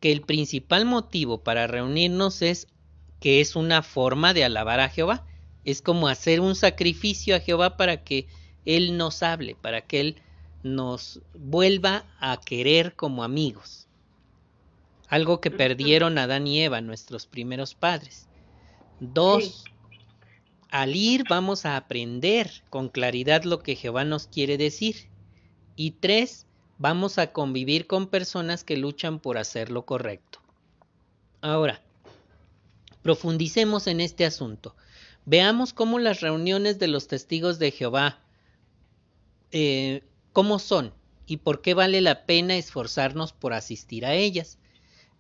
Que 0.05 0.13
el 0.13 0.21
principal 0.21 0.85
motivo 0.85 1.43
para 1.43 1.67
reunirnos 1.67 2.43
es 2.43 2.67
que 3.21 3.41
es 3.41 3.57
una 3.57 3.83
forma 3.83 4.35
de 4.35 4.45
alabar 4.45 4.81
a 4.81 4.91
Jehová. 4.91 5.27
Es 5.65 5.81
como 5.81 6.09
hacer 6.09 6.41
un 6.43 6.55
sacrificio 6.55 7.35
a 7.35 7.41
Jehová 7.41 7.79
para 7.79 8.05
que 8.05 8.27
él 8.65 8.99
nos 8.99 9.23
hable, 9.23 9.55
para 9.55 9.83
que 9.83 10.01
Él 10.01 10.17
nos 10.63 11.21
vuelva 11.35 12.05
a 12.19 12.41
querer 12.41 12.95
como 12.95 13.23
amigos. 13.23 13.87
Algo 15.09 15.41
que 15.41 15.51
perdieron 15.51 16.19
Adán 16.19 16.47
y 16.47 16.61
Eva, 16.61 16.81
nuestros 16.81 17.27
primeros 17.27 17.75
padres. 17.75 18.29
Dos, 19.01 19.65
al 20.71 20.97
ir 20.97 21.25
vamos 21.29 21.67
a 21.67 21.77
aprender 21.77 22.51
con 22.71 22.89
claridad 22.91 23.45
lo 23.45 23.63
que 23.63 23.77
Jehová 23.77 24.05
nos 24.05 24.27
quiere 24.27 24.57
decir. 24.57 25.09
Y 25.77 25.93
tres, 25.93 26.44
vamos 26.79 27.19
a 27.19 27.33
convivir 27.33 27.87
con 27.87 28.09
personas 28.09 28.65
que 28.65 28.77
luchan 28.77 29.21
por 29.21 29.39
hacer 29.39 29.71
lo 29.71 29.85
correcto. 29.85 30.41
Ahora, 31.41 31.83
profundicemos 33.03 33.87
en 33.87 34.01
este 34.01 34.25
asunto. 34.25 34.75
Veamos 35.27 35.73
cómo 35.73 35.99
las 35.99 36.21
reuniones 36.21 36.79
de 36.79 36.89
los 36.89 37.07
testigos 37.09 37.59
de 37.59 37.71
Jehová 37.71 38.21
eh, 39.57 40.03
cómo 40.33 40.59
son 40.59 40.93
y 41.27 41.37
por 41.39 41.63
qué 41.63 41.75
vale 41.75 42.01
la 42.01 42.27
pena 42.27 42.57
esforzarnos 42.57 43.33
por 43.33 43.53
asistir 43.53 44.05
a 44.05 44.15
ellas. 44.15 44.59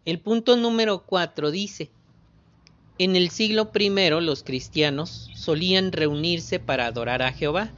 El 0.04 0.18
punto 0.18 0.56
número 0.56 1.04
cuatro 1.06 1.50
dice, 1.52 1.90
en 2.99 3.16
el 3.16 3.30
siglo 3.30 3.70
I 3.75 3.88
los 4.20 4.42
cristianos 4.42 5.30
solían 5.34 5.92
reunirse 5.92 6.58
para 6.58 6.87
adorar 6.87 7.23
a 7.23 7.32
Jehová, 7.32 7.70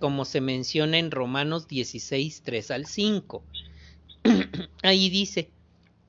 como 0.00 0.24
se 0.24 0.40
menciona 0.40 0.98
en 0.98 1.12
Romanos 1.12 1.68
16, 1.68 2.42
3 2.42 2.70
al 2.72 2.86
5. 2.86 3.44
Ahí 4.82 5.08
dice, 5.10 5.50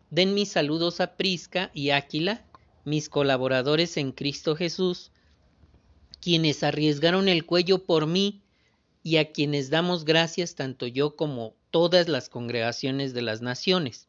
den 0.10 0.33
mis 0.33 0.50
saludos 0.50 1.00
a 1.00 1.15
Prisca 1.15 1.69
y 1.74 1.91
Áquila, 1.91 2.43
mis 2.86 3.10
colaboradores 3.10 3.98
en 3.98 4.12
Cristo 4.12 4.55
Jesús, 4.55 5.12
quienes 6.19 6.63
arriesgaron 6.63 7.27
el 7.27 7.45
cuello 7.45 7.86
por 7.86 8.07
mí 8.07 8.41
y 9.03 9.17
a 9.17 9.31
quienes 9.31 9.69
damos 9.69 10.05
gracias 10.05 10.55
tanto 10.55 10.88
yo 10.88 11.15
como 11.15 11.55
todas 11.71 12.07
las 12.07 12.29
congregaciones 12.29 13.13
de 13.13 13.21
las 13.21 13.41
naciones. 13.41 14.07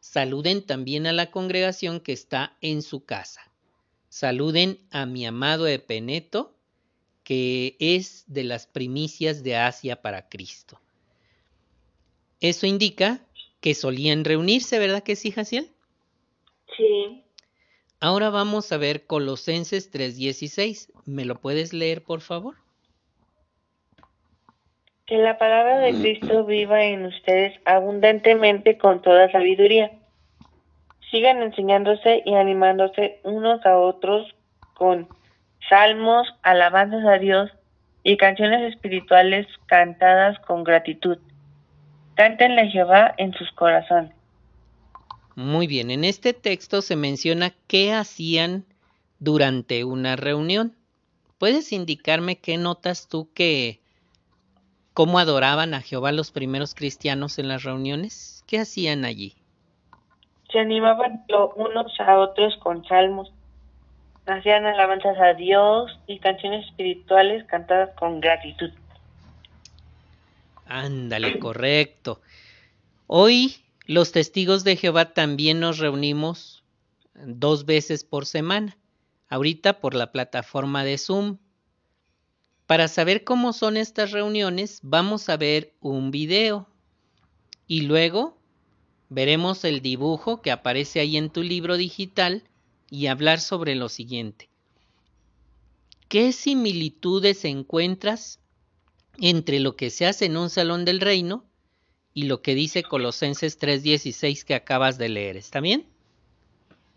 Saluden 0.00 0.64
también 0.64 1.06
a 1.06 1.12
la 1.12 1.30
congregación 1.30 2.00
que 2.00 2.12
está 2.12 2.56
en 2.60 2.82
su 2.82 3.04
casa. 3.04 3.50
Saluden 4.08 4.78
a 4.90 5.06
mi 5.06 5.26
amado 5.26 5.66
Epeneto, 5.66 6.55
que 7.26 7.74
es 7.80 8.24
de 8.28 8.44
las 8.44 8.68
primicias 8.68 9.42
de 9.42 9.56
Asia 9.56 10.00
para 10.00 10.28
Cristo. 10.28 10.80
Eso 12.40 12.68
indica 12.68 13.18
que 13.60 13.74
solían 13.74 14.24
reunirse, 14.24 14.78
¿verdad 14.78 15.02
que 15.02 15.16
sí, 15.16 15.32
Jaciel? 15.32 15.68
Sí. 16.76 17.24
Ahora 17.98 18.30
vamos 18.30 18.70
a 18.70 18.76
ver 18.76 19.06
Colosenses 19.06 19.90
3:16. 19.90 20.92
¿Me 21.04 21.24
lo 21.24 21.40
puedes 21.40 21.72
leer, 21.72 22.04
por 22.04 22.20
favor? 22.20 22.54
Que 25.06 25.16
la 25.16 25.36
palabra 25.36 25.80
de 25.80 25.94
Cristo 25.94 26.44
viva 26.44 26.84
en 26.84 27.06
ustedes 27.06 27.58
abundantemente 27.64 28.78
con 28.78 29.02
toda 29.02 29.32
sabiduría. 29.32 29.90
Sigan 31.10 31.42
enseñándose 31.42 32.22
y 32.24 32.34
animándose 32.34 33.18
unos 33.24 33.66
a 33.66 33.78
otros 33.78 34.32
con 34.74 35.08
salmos, 35.68 36.26
alabanzas 36.42 37.04
a 37.04 37.18
Dios 37.18 37.50
y 38.02 38.16
canciones 38.16 38.72
espirituales 38.72 39.46
cantadas 39.66 40.38
con 40.40 40.64
gratitud. 40.64 41.18
Cántenle 42.14 42.62
a 42.62 42.70
Jehová 42.70 43.14
en 43.18 43.32
sus 43.34 43.50
corazones. 43.52 44.12
Muy 45.34 45.66
bien, 45.66 45.90
en 45.90 46.04
este 46.04 46.32
texto 46.32 46.80
se 46.80 46.96
menciona 46.96 47.52
qué 47.66 47.92
hacían 47.92 48.64
durante 49.18 49.84
una 49.84 50.16
reunión. 50.16 50.74
¿Puedes 51.38 51.72
indicarme 51.72 52.36
qué 52.36 52.56
notas 52.56 53.08
tú 53.08 53.28
que 53.34 53.80
cómo 54.94 55.18
adoraban 55.18 55.74
a 55.74 55.82
Jehová 55.82 56.12
los 56.12 56.30
primeros 56.30 56.74
cristianos 56.74 57.38
en 57.38 57.48
las 57.48 57.64
reuniones? 57.64 58.44
¿Qué 58.46 58.58
hacían 58.58 59.04
allí? 59.04 59.34
Se 60.50 60.58
animaban 60.58 61.26
unos 61.56 62.00
a 62.00 62.18
otros 62.18 62.56
con 62.62 62.82
salmos, 62.86 63.30
hacían 64.26 64.66
alabanzas 64.66 65.18
a 65.18 65.34
Dios 65.34 65.98
y 66.06 66.18
canciones 66.18 66.66
espirituales 66.66 67.44
cantadas 67.44 67.90
con 67.96 68.20
gratitud. 68.20 68.70
Ándale, 70.66 71.38
correcto. 71.38 72.20
Hoy 73.06 73.56
los 73.86 74.10
testigos 74.10 74.64
de 74.64 74.76
Jehová 74.76 75.14
también 75.14 75.60
nos 75.60 75.78
reunimos 75.78 76.64
dos 77.14 77.64
veces 77.64 78.04
por 78.04 78.26
semana, 78.26 78.76
ahorita 79.28 79.80
por 79.80 79.94
la 79.94 80.10
plataforma 80.10 80.82
de 80.82 80.98
Zoom. 80.98 81.38
Para 82.66 82.88
saber 82.88 83.22
cómo 83.22 83.52
son 83.52 83.76
estas 83.76 84.10
reuniones, 84.10 84.80
vamos 84.82 85.28
a 85.28 85.36
ver 85.36 85.72
un 85.80 86.10
video 86.10 86.68
y 87.68 87.82
luego 87.82 88.36
veremos 89.08 89.64
el 89.64 89.82
dibujo 89.82 90.42
que 90.42 90.50
aparece 90.50 90.98
ahí 90.98 91.16
en 91.16 91.30
tu 91.30 91.44
libro 91.44 91.76
digital 91.76 92.42
y 92.90 93.06
hablar 93.06 93.40
sobre 93.40 93.74
lo 93.74 93.88
siguiente. 93.88 94.48
¿Qué 96.08 96.32
similitudes 96.32 97.44
encuentras 97.44 98.40
entre 99.18 99.60
lo 99.60 99.76
que 99.76 99.90
se 99.90 100.06
hace 100.06 100.26
en 100.26 100.36
un 100.36 100.50
salón 100.50 100.84
del 100.84 101.00
reino 101.00 101.44
y 102.14 102.24
lo 102.24 102.42
que 102.42 102.54
dice 102.54 102.82
Colosenses 102.82 103.58
3:16 103.58 104.44
que 104.44 104.54
acabas 104.54 104.98
de 104.98 105.08
leer? 105.08 105.36
¿Está 105.36 105.60
bien? 105.60 105.86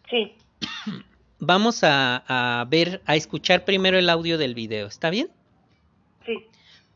Sí. 0.09 0.33
Vamos 1.39 1.83
a, 1.83 2.59
a 2.59 2.65
ver, 2.65 3.01
a 3.05 3.15
escuchar 3.15 3.65
primero 3.65 3.97
el 3.97 4.09
audio 4.09 4.37
del 4.37 4.53
video, 4.53 4.87
¿está 4.87 5.09
bien? 5.09 5.29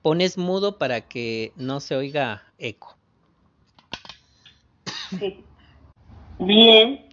Pones 0.01 0.37
mudo 0.37 0.77
para 0.77 1.07
que 1.07 1.53
no 1.55 1.79
se 1.79 1.95
oiga 1.95 2.43
eco. 2.57 2.97
Sí. 5.17 5.45
Bien. 6.39 7.07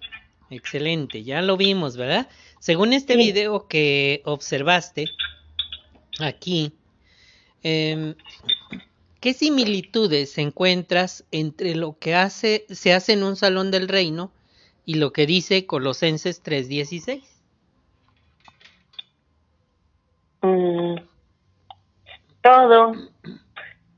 Excelente, 0.50 1.23
ya 1.23 1.42
lo 1.42 1.57
vimos, 1.57 1.97
¿verdad? 1.97 2.28
Según 2.59 2.92
este 2.92 3.16
video 3.16 3.69
que 3.69 4.21
observaste 4.25 5.07
aquí, 6.19 6.73
em, 7.62 8.16
¿qué 9.21 9.33
similitudes 9.33 10.37
encuentras 10.38 11.25
entre 11.30 11.76
lo 11.76 11.97
que 11.99 12.16
hace, 12.16 12.66
se 12.69 12.92
hace 12.92 13.12
en 13.12 13.23
un 13.23 13.37
salón 13.37 13.71
del 13.71 13.87
reino 13.87 14.33
y 14.85 14.95
lo 14.95 15.12
que 15.12 15.25
dice 15.25 15.66
Colosenses 15.66 16.42
3:16? 16.42 17.23
Mm, 20.42 20.97
todo. 22.42 22.92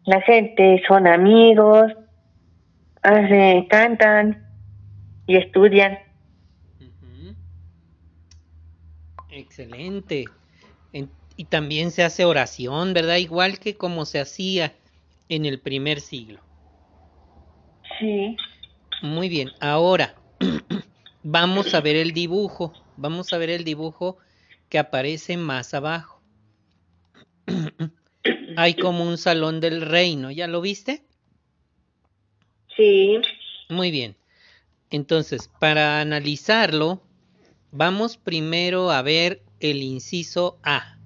La 0.04 0.21
gente 0.21 0.82
son 0.87 1.06
amigos, 1.06 1.92
hacen, 3.02 3.66
cantan 3.68 4.47
y 5.26 5.37
estudian. 5.37 6.12
Excelente. 9.33 10.27
y 11.35 11.47
también 11.47 11.91
se 11.91 12.03
hace 12.03 12.27
oración, 12.27 12.93
¿verdad? 12.93 13.17
Igual 13.17 13.59
que 13.59 13.77
como 13.77 14.05
se 14.05 14.21
hacía 14.21 14.75
en 15.31 15.47
el 15.47 15.59
primer 15.59 16.01
siglo. 16.01 16.43
Sí. 17.99 18.37
Muy 19.01 19.31
bien. 19.31 19.51
Ahora 19.61 20.15
vamos 21.23 21.75
a 21.75 21.81
ver 21.81 21.97
el 21.97 22.12
dibujo. 22.12 22.75
Vamos 22.97 23.33
a 23.33 23.38
ver 23.38 23.49
el 23.49 23.64
dibujo 23.64 24.18
que 24.68 24.79
aparece 24.79 25.38
más 25.38 25.73
abajo. 25.73 26.23
hay 28.57 28.75
como 28.75 29.05
un 29.05 29.16
salón 29.16 29.61
del 29.61 29.81
reino. 29.81 30.31
¿Ya 30.31 30.47
lo 30.47 30.61
viste? 30.61 31.05
Sí. 32.77 33.21
Muy 33.71 33.90
bien. 33.90 34.16
Entonces, 34.90 35.49
para 35.59 36.01
analizarlo, 36.01 37.03
vamos 37.72 38.16
primero 38.16 38.90
a 38.90 39.02
ver 39.02 39.40
el 39.61 39.82
inciso 39.82 40.58
A. 40.62 40.96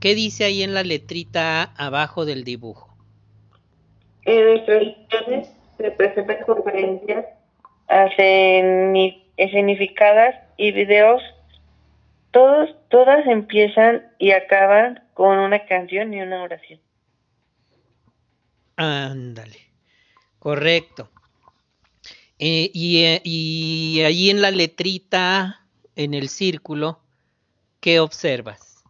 ¿Qué 0.00 0.14
dice 0.14 0.44
ahí 0.44 0.62
en 0.62 0.74
la 0.74 0.82
letrita 0.82 1.62
A 1.62 1.86
abajo 1.86 2.26
del 2.26 2.44
dibujo? 2.44 2.94
En 4.24 4.66
religiones 4.66 5.48
se 5.78 5.90
presentan 5.92 6.44
conferencias 6.44 7.24
escenificadas 9.36 10.34
y 10.56 10.72
videos. 10.72 11.22
Todos, 12.30 12.70
todas 12.90 13.26
empiezan 13.26 14.06
y 14.18 14.30
acaban 14.32 15.02
con 15.14 15.38
una 15.38 15.66
canción 15.66 16.14
y 16.14 16.20
una 16.20 16.42
oración. 16.42 16.80
Ándale, 18.76 19.58
correcto. 20.38 21.10
Eh, 22.38 22.70
y, 22.72 23.04
eh, 23.04 23.20
y 23.24 24.00
ahí 24.06 24.30
en 24.30 24.40
la 24.40 24.50
letrita, 24.50 25.66
en 26.00 26.14
el 26.14 26.30
círculo, 26.30 26.98
¿qué 27.80 28.00
observas? 28.00 28.82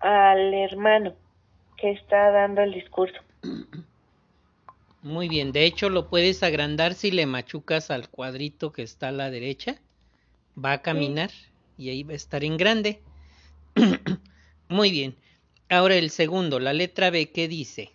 Al 0.00 0.54
hermano 0.54 1.12
que 1.76 1.90
está 1.90 2.30
dando 2.30 2.62
el 2.62 2.72
discurso. 2.72 3.20
Muy 5.02 5.28
bien, 5.28 5.52
de 5.52 5.66
hecho 5.66 5.90
lo 5.90 6.08
puedes 6.08 6.42
agrandar 6.42 6.94
si 6.94 7.10
le 7.10 7.26
machucas 7.26 7.90
al 7.90 8.08
cuadrito 8.08 8.72
que 8.72 8.80
está 8.80 9.08
a 9.08 9.12
la 9.12 9.30
derecha. 9.30 9.76
Va 10.56 10.72
a 10.72 10.82
caminar 10.82 11.30
y 11.76 11.90
ahí 11.90 12.02
va 12.02 12.14
a 12.14 12.16
estar 12.16 12.42
en 12.42 12.56
grande. 12.56 13.02
Muy 14.70 14.90
bien. 14.90 15.16
Ahora 15.68 15.96
el 15.96 16.08
segundo, 16.08 16.60
la 16.60 16.72
letra 16.72 17.10
B, 17.10 17.30
¿qué 17.30 17.46
dice? 17.46 17.90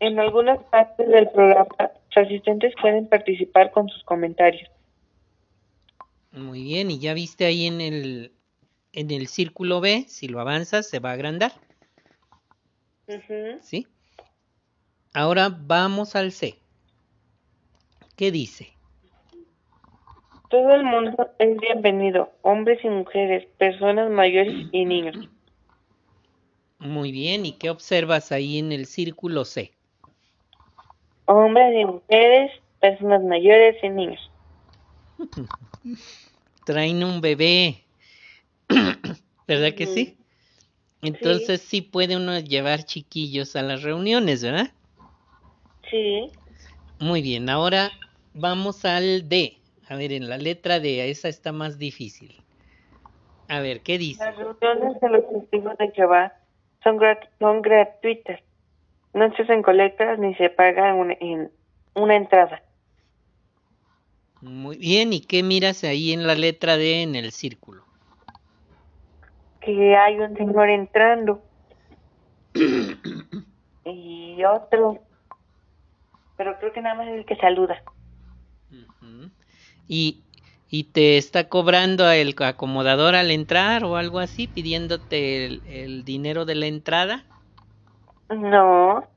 En 0.00 0.18
algunas 0.18 0.62
partes 0.64 1.08
del 1.08 1.30
programa, 1.30 1.66
asistentes 2.18 2.74
pueden 2.80 3.08
participar 3.08 3.70
con 3.70 3.88
sus 3.88 4.02
comentarios. 4.04 4.68
Muy 6.32 6.62
bien, 6.62 6.90
y 6.90 6.98
ya 6.98 7.14
viste 7.14 7.46
ahí 7.46 7.66
en 7.66 7.80
el, 7.80 8.32
en 8.92 9.10
el 9.10 9.28
círculo 9.28 9.80
B, 9.80 10.04
si 10.08 10.28
lo 10.28 10.40
avanzas, 10.40 10.88
se 10.88 10.98
va 10.98 11.10
a 11.10 11.14
agrandar. 11.14 11.52
¿Sí? 13.62 13.86
Ahora 15.14 15.48
vamos 15.48 16.14
al 16.14 16.32
C. 16.32 16.58
¿Qué 18.16 18.30
dice? 18.30 18.68
Todo 20.50 20.74
el 20.74 20.84
mundo 20.84 21.30
es 21.38 21.58
bienvenido, 21.58 22.32
hombres 22.42 22.78
y 22.84 22.88
mujeres, 22.88 23.46
personas 23.58 24.10
mayores 24.10 24.66
y 24.72 24.84
niños. 24.84 25.28
Muy 26.78 27.12
bien, 27.12 27.44
¿y 27.44 27.52
qué 27.52 27.70
observas 27.70 28.32
ahí 28.32 28.58
en 28.58 28.72
el 28.72 28.86
círculo 28.86 29.44
C? 29.44 29.77
Hombres 31.30 31.74
y 31.74 31.84
mujeres, 31.84 32.50
personas 32.80 33.22
mayores 33.22 33.76
y 33.82 33.88
niños. 33.90 34.30
Traen 36.64 37.04
un 37.04 37.20
bebé, 37.20 37.84
¿verdad 39.46 39.74
que 39.74 39.86
sí? 39.86 40.16
Entonces 41.02 41.60
sí. 41.60 41.68
sí 41.68 41.82
puede 41.82 42.16
uno 42.16 42.38
llevar 42.40 42.84
chiquillos 42.84 43.56
a 43.56 43.62
las 43.62 43.82
reuniones, 43.82 44.42
¿verdad? 44.42 44.70
Sí. 45.90 46.32
Muy 46.98 47.20
bien, 47.20 47.50
ahora 47.50 47.90
vamos 48.32 48.86
al 48.86 49.28
D. 49.28 49.58
A 49.88 49.96
ver, 49.96 50.12
en 50.12 50.30
la 50.30 50.38
letra 50.38 50.80
D, 50.80 51.10
esa 51.10 51.28
está 51.28 51.52
más 51.52 51.78
difícil. 51.78 52.34
A 53.48 53.60
ver, 53.60 53.82
¿qué 53.82 53.98
dice? 53.98 54.24
Las 54.24 54.36
reuniones 54.36 54.98
de 55.00 55.08
los 55.10 55.28
testigos 55.28 55.76
de 55.76 55.90
Jehová 55.92 56.32
son, 56.82 56.98
son 57.38 57.60
gratuitas. 57.60 58.40
No 59.14 59.34
se 59.34 59.42
hacen 59.42 59.62
colectas 59.62 60.18
ni 60.18 60.34
se 60.34 60.50
paga 60.50 60.94
una, 60.94 61.14
en 61.20 61.50
una 61.94 62.16
entrada. 62.16 62.62
Muy 64.40 64.76
bien, 64.78 65.12
¿y 65.12 65.20
qué 65.20 65.42
miras 65.42 65.82
ahí 65.82 66.12
en 66.12 66.26
la 66.26 66.34
letra 66.34 66.76
D 66.76 67.02
en 67.02 67.16
el 67.16 67.32
círculo? 67.32 67.82
Que 69.60 69.96
hay 69.96 70.18
un 70.20 70.36
señor 70.36 70.68
entrando. 70.68 71.42
y 73.84 74.44
otro. 74.44 75.00
Pero 76.36 76.56
creo 76.58 76.72
que 76.72 76.80
nada 76.80 76.94
más 76.94 77.08
es 77.08 77.14
el 77.14 77.24
que 77.26 77.36
saluda 77.36 77.82
y, 79.88 80.22
y 80.68 80.84
te 80.84 81.16
está 81.16 81.48
cobrando 81.48 82.08
el 82.10 82.36
acomodador 82.38 83.14
al 83.16 83.30
entrar 83.30 83.84
o 83.84 83.96
algo 83.96 84.20
así, 84.20 84.46
pidiéndote 84.46 85.46
el, 85.46 86.04
dinero 86.04 86.44
de 86.44 86.54
la 86.54 86.66
entrada. 86.66 87.24
No. 88.30 89.08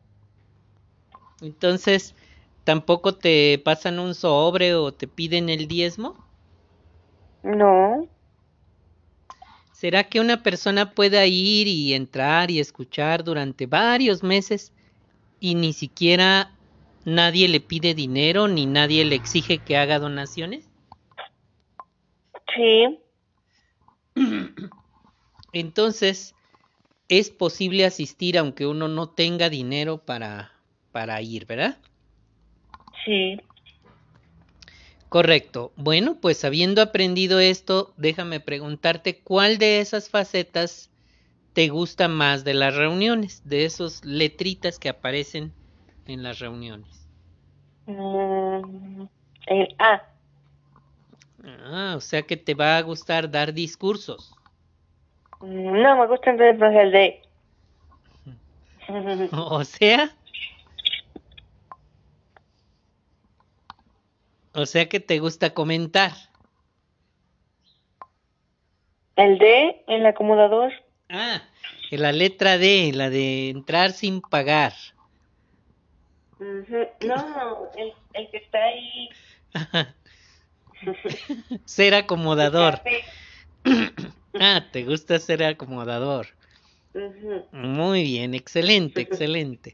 Entonces, 1.42 2.16
¿tampoco 2.64 3.16
te 3.16 3.60
pasan 3.64 4.00
un 4.00 4.16
sobre 4.16 4.76
o 4.76 4.94
te 4.94 5.08
piden 5.08 5.50
el 5.50 5.68
diezmo? 5.68 6.16
No. 7.44 8.08
¿Será 9.74 10.04
que 10.04 10.20
una 10.20 10.44
persona 10.44 10.92
pueda 10.92 11.26
ir 11.26 11.68
y 11.68 11.96
entrar 11.96 12.52
y 12.52 12.60
escuchar 12.60 13.24
durante 13.24 13.66
varios 13.66 14.22
meses 14.22 14.72
y 15.40 15.56
ni 15.56 15.74
siquiera 15.74 16.56
nadie 17.04 17.48
le 17.48 17.60
pide 17.60 17.96
dinero 17.96 18.48
ni 18.48 18.68
nadie 18.68 19.04
le 19.06 19.16
exige 19.16 19.58
que 19.58 19.78
haga 19.78 19.98
donaciones? 19.98 20.70
Sí. 22.56 23.00
Entonces, 25.54 26.36
es 27.12 27.30
posible 27.30 27.84
asistir 27.84 28.38
aunque 28.38 28.66
uno 28.66 28.88
no 28.88 29.10
tenga 29.10 29.50
dinero 29.50 29.98
para, 29.98 30.54
para 30.94 31.22
ir, 31.22 31.46
¿verdad? 31.46 31.78
Sí. 33.04 33.38
Correcto. 35.10 35.74
Bueno, 35.76 36.20
pues 36.22 36.46
habiendo 36.46 36.82
aprendido 36.82 37.42
esto, 37.42 37.94
déjame 37.98 38.40
preguntarte 38.40 39.20
cuál 39.20 39.58
de 39.58 39.82
esas 39.82 40.08
facetas 40.10 40.90
te 41.52 41.68
gusta 41.68 42.08
más 42.08 42.46
de 42.46 42.54
las 42.54 42.76
reuniones, 42.76 43.42
de 43.44 43.66
esos 43.66 44.06
letritas 44.06 44.80
que 44.80 44.88
aparecen 44.88 45.52
en 46.06 46.24
las 46.24 46.40
reuniones. 46.40 47.10
Mm, 47.88 49.04
el 49.48 49.76
A. 49.80 50.02
Ah, 51.44 51.96
o 51.98 52.00
sea 52.00 52.22
que 52.22 52.38
te 52.38 52.54
va 52.54 52.78
a 52.78 52.82
gustar 52.84 53.30
dar 53.30 53.54
discursos. 53.54 54.32
No, 55.42 55.98
me 55.98 56.08
gusta 56.08 56.32
entonces 56.32 56.82
el 56.82 56.92
D. 56.92 57.22
O 59.32 59.64
sea, 59.64 60.12
o 64.54 64.66
sea 64.66 64.90
que 64.90 65.00
te 65.00 65.20
gusta 65.20 65.54
comentar. 65.54 66.12
El 69.16 69.38
D, 69.38 69.84
el 69.88 70.06
acomodador. 70.06 70.74
Ah, 71.10 71.42
la 71.92 72.12
letra 72.12 72.58
D, 72.58 72.92
la 72.94 73.10
de 73.10 73.50
entrar 73.50 73.92
sin 73.92 74.22
pagar. 74.22 74.74
No, 76.40 77.70
el, 77.78 77.94
el 78.14 78.30
que 78.30 78.38
está 78.38 78.64
ahí. 78.64 79.10
Ser 81.66 81.96
acomodador. 81.96 82.82
Ah, 84.40 84.66
te 84.72 84.84
gusta 84.84 85.20
ser 85.20 85.44
acomodador. 85.44 86.28
Muy 87.52 88.04
bien, 88.04 88.34
excelente, 88.34 89.02
excelente. 89.02 89.74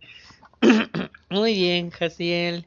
Muy 1.29 1.53
bien, 1.53 1.89
Jaciel. 1.91 2.65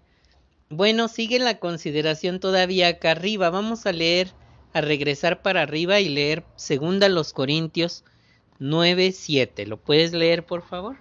Bueno, 0.69 1.09
sigue 1.09 1.39
la 1.39 1.59
consideración 1.59 2.39
todavía 2.39 2.89
acá 2.89 3.13
arriba. 3.13 3.51
Vamos 3.51 3.87
a 3.87 3.93
leer, 3.93 4.29
a 4.73 4.81
regresar 4.81 5.43
para 5.43 5.63
arriba 5.63 5.99
y 6.01 6.09
leer 6.09 6.45
segunda 6.55 7.09
los 7.09 7.33
Corintios 7.33 8.05
9, 8.61 9.11
7. 9.13 9.67
¿Lo 9.67 9.79
puedes 9.79 10.13
leer, 10.13 10.45
por 10.45 10.63
favor? 10.63 10.97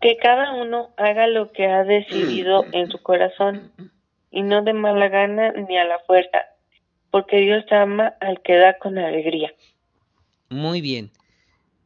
Que 0.00 0.16
cada 0.18 0.52
uno 0.52 0.90
haga 0.96 1.26
lo 1.26 1.50
que 1.50 1.66
ha 1.66 1.82
decidido 1.82 2.64
en 2.72 2.90
su 2.90 3.02
corazón 3.02 3.72
y 4.30 4.42
no 4.42 4.62
de 4.62 4.74
mala 4.74 5.08
gana 5.08 5.52
ni 5.52 5.78
a 5.78 5.84
la 5.84 5.98
fuerza, 6.00 6.38
porque 7.14 7.36
Dios 7.36 7.64
ama 7.70 8.12
al 8.20 8.42
que 8.42 8.56
da 8.56 8.76
con 8.76 8.98
alegría. 8.98 9.54
Muy 10.50 10.80
bien. 10.80 11.12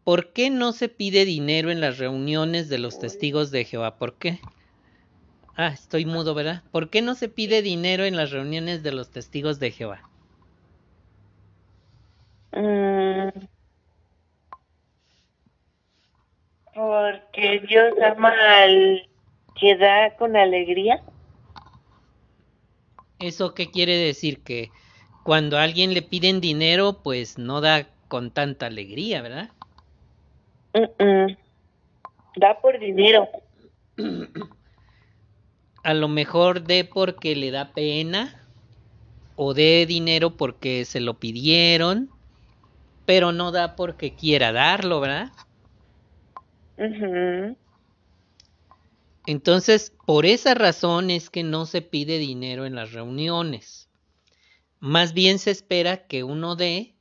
¿Por 0.02 0.32
qué 0.32 0.48
no 0.48 0.72
se 0.72 0.88
pide 0.88 1.26
dinero 1.26 1.70
en 1.70 1.82
las 1.82 1.98
reuniones 1.98 2.70
de 2.70 2.78
los 2.78 2.98
testigos 2.98 3.50
de 3.50 3.66
Jehová? 3.66 3.98
¿Por 3.98 4.14
qué? 4.14 4.38
Ah, 5.54 5.66
estoy 5.66 6.06
mudo, 6.06 6.34
¿verdad? 6.34 6.62
¿Por 6.70 6.88
qué 6.88 7.02
no 7.02 7.14
se 7.14 7.28
pide 7.28 7.60
dinero 7.60 8.06
en 8.06 8.16
las 8.16 8.30
reuniones 8.30 8.82
de 8.82 8.92
los 8.92 9.10
testigos 9.10 9.60
de 9.60 9.70
Jehová? 9.70 10.00
Mm. 12.52 13.28
Porque 16.74 17.60
Dios 17.68 17.92
ama 18.02 18.32
al 18.62 19.06
que 19.60 19.76
da 19.76 20.16
con 20.16 20.38
alegría. 20.38 21.02
¿Eso 23.18 23.52
qué 23.52 23.70
quiere 23.70 23.98
decir? 23.98 24.42
Que 24.42 24.70
cuando 25.28 25.58
a 25.58 25.62
alguien 25.62 25.92
le 25.92 26.00
piden 26.00 26.40
dinero, 26.40 27.02
pues 27.04 27.36
no 27.36 27.60
da 27.60 27.86
con 28.08 28.30
tanta 28.30 28.64
alegría, 28.64 29.20
¿verdad? 29.20 29.50
Da 32.34 32.58
por 32.62 32.78
dinero. 32.78 33.28
A 35.82 35.92
lo 35.92 36.08
mejor 36.08 36.62
dé 36.62 36.86
porque 36.86 37.36
le 37.36 37.50
da 37.50 37.74
pena 37.74 38.42
o 39.36 39.52
dé 39.52 39.84
dinero 39.84 40.30
porque 40.30 40.86
se 40.86 40.98
lo 40.98 41.18
pidieron, 41.18 42.08
pero 43.04 43.30
no 43.30 43.52
da 43.52 43.76
porque 43.76 44.14
quiera 44.14 44.50
darlo, 44.52 44.98
¿verdad? 45.00 45.30
Ujú. 46.78 47.54
Entonces, 49.26 49.92
por 50.06 50.24
esa 50.24 50.54
razón 50.54 51.10
es 51.10 51.28
que 51.28 51.42
no 51.42 51.66
se 51.66 51.82
pide 51.82 52.16
dinero 52.16 52.64
en 52.64 52.74
las 52.74 52.94
reuniones. 52.94 53.77
Más 54.80 55.12
bien 55.12 55.38
se 55.38 55.50
espera 55.50 56.06
que 56.06 56.22
uno 56.24 56.56
dé 56.56 56.94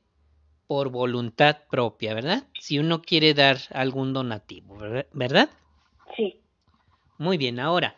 por 0.66 0.90
voluntad 0.90 1.58
propia, 1.70 2.14
¿verdad? 2.14 2.46
Si 2.60 2.78
uno 2.78 3.02
quiere 3.02 3.34
dar 3.34 3.58
algún 3.70 4.12
donativo, 4.12 4.76
¿verdad? 5.12 5.48
Sí. 6.16 6.40
Muy 7.16 7.38
bien, 7.38 7.58
ahora. 7.58 7.96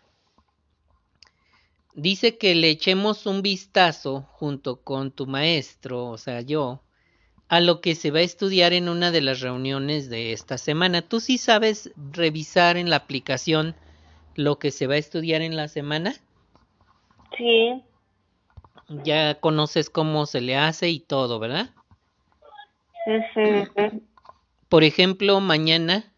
Dice 1.94 2.38
que 2.38 2.54
le 2.54 2.70
echemos 2.70 3.26
un 3.26 3.42
vistazo 3.42 4.22
junto 4.32 4.82
con 4.82 5.10
tu 5.10 5.26
maestro, 5.26 6.06
o 6.06 6.18
sea, 6.18 6.40
yo, 6.40 6.82
a 7.48 7.60
lo 7.60 7.80
que 7.80 7.96
se 7.96 8.12
va 8.12 8.20
a 8.20 8.22
estudiar 8.22 8.72
en 8.72 8.88
una 8.88 9.10
de 9.10 9.20
las 9.20 9.40
reuniones 9.40 10.08
de 10.08 10.32
esta 10.32 10.56
semana. 10.56 11.02
¿Tú 11.02 11.18
sí 11.18 11.36
sabes 11.36 11.90
revisar 12.12 12.76
en 12.76 12.90
la 12.90 12.96
aplicación 12.96 13.74
lo 14.36 14.60
que 14.60 14.70
se 14.70 14.86
va 14.86 14.94
a 14.94 14.98
estudiar 14.98 15.42
en 15.42 15.56
la 15.56 15.66
semana? 15.66 16.14
Sí. 17.36 17.82
Ya 18.90 19.36
conoces 19.36 19.88
cómo 19.88 20.26
se 20.26 20.40
le 20.40 20.56
hace 20.56 20.88
y 20.88 20.98
todo, 20.98 21.38
¿verdad? 21.38 21.70
Por 24.68 24.84
ejemplo, 24.84 25.40
mañana 25.40 26.12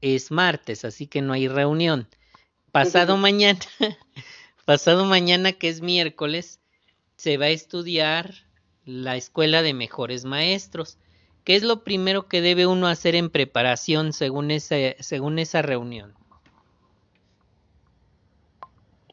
es 0.00 0.30
martes, 0.30 0.84
así 0.84 1.06
que 1.06 1.22
no 1.22 1.32
hay 1.32 1.48
reunión. 1.48 2.08
Pasado 2.72 3.16
mañana, 3.16 3.58
pasado 4.66 5.06
mañana 5.06 5.52
que 5.52 5.70
es 5.70 5.80
miércoles, 5.80 6.60
se 7.16 7.38
va 7.38 7.46
a 7.46 7.50
estudiar 7.50 8.34
la 8.84 9.16
escuela 9.16 9.62
de 9.62 9.72
mejores 9.72 10.26
maestros. 10.26 10.98
¿Qué 11.44 11.56
es 11.56 11.62
lo 11.62 11.84
primero 11.84 12.28
que 12.28 12.42
debe 12.42 12.66
uno 12.66 12.86
hacer 12.86 13.14
en 13.14 13.30
preparación 13.30 14.12
según 14.12 14.50
esa, 14.50 14.76
según 15.00 15.38
esa 15.38 15.62
reunión? 15.62 16.14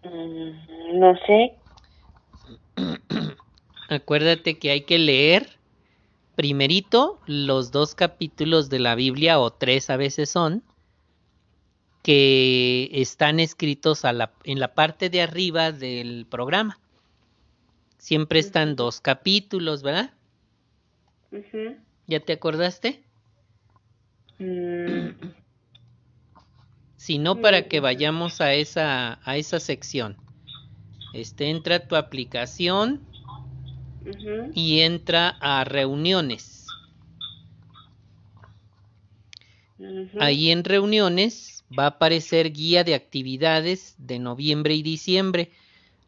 Mm, 0.04 1.00
No 1.00 1.16
sé. 1.26 1.63
Acuérdate 3.90 4.58
que 4.60 4.72
hay 4.72 4.82
que 4.82 4.98
leer 4.98 5.60
primerito 6.36 7.20
los 7.28 7.72
dos 7.72 7.96
capítulos 7.96 8.70
de 8.70 8.80
la 8.80 8.96
Biblia, 8.96 9.40
o 9.40 9.52
tres 9.52 9.90
a 9.90 9.98
veces 9.98 10.30
son, 10.30 10.64
que 12.02 12.90
están 12.92 13.40
escritos 13.40 14.04
a 14.04 14.14
la- 14.14 14.34
en 14.44 14.60
la 14.60 14.74
parte 14.74 15.10
de 15.10 15.22
arriba 15.22 15.72
del 15.72 16.26
programa. 16.30 16.80
Siempre 17.98 18.40
están 18.40 18.76
dos 18.76 19.00
capítulos, 19.00 19.84
¿verdad? 19.84 20.12
¿Ya 22.08 22.20
te 22.20 22.34
acordaste? 22.34 23.04
Mm, 24.40 25.10
Si 26.98 27.18
no, 27.18 27.42
para 27.42 27.68
que 27.68 27.80
Mm. 27.80 27.84
vayamos 27.84 28.42
a 28.42 28.54
esa, 28.54 29.20
a 29.24 29.38
esa 29.38 29.60
sección. 29.60 30.23
Este, 31.14 31.50
entra 31.50 31.76
a 31.76 31.88
tu 31.88 31.96
aplicación 31.96 33.06
y 34.54 34.82
entra 34.82 35.38
a 35.40 35.64
reuniones. 35.64 36.68
Ahí 40.20 40.52
en 40.52 40.64
reuniones 40.64 41.64
va 41.78 41.86
a 41.86 41.88
aparecer 41.88 42.52
guía 42.52 42.84
de 42.84 42.96
actividades 42.96 43.96
de 43.98 44.20
noviembre 44.20 44.74
y 44.74 44.82
diciembre. 44.84 45.52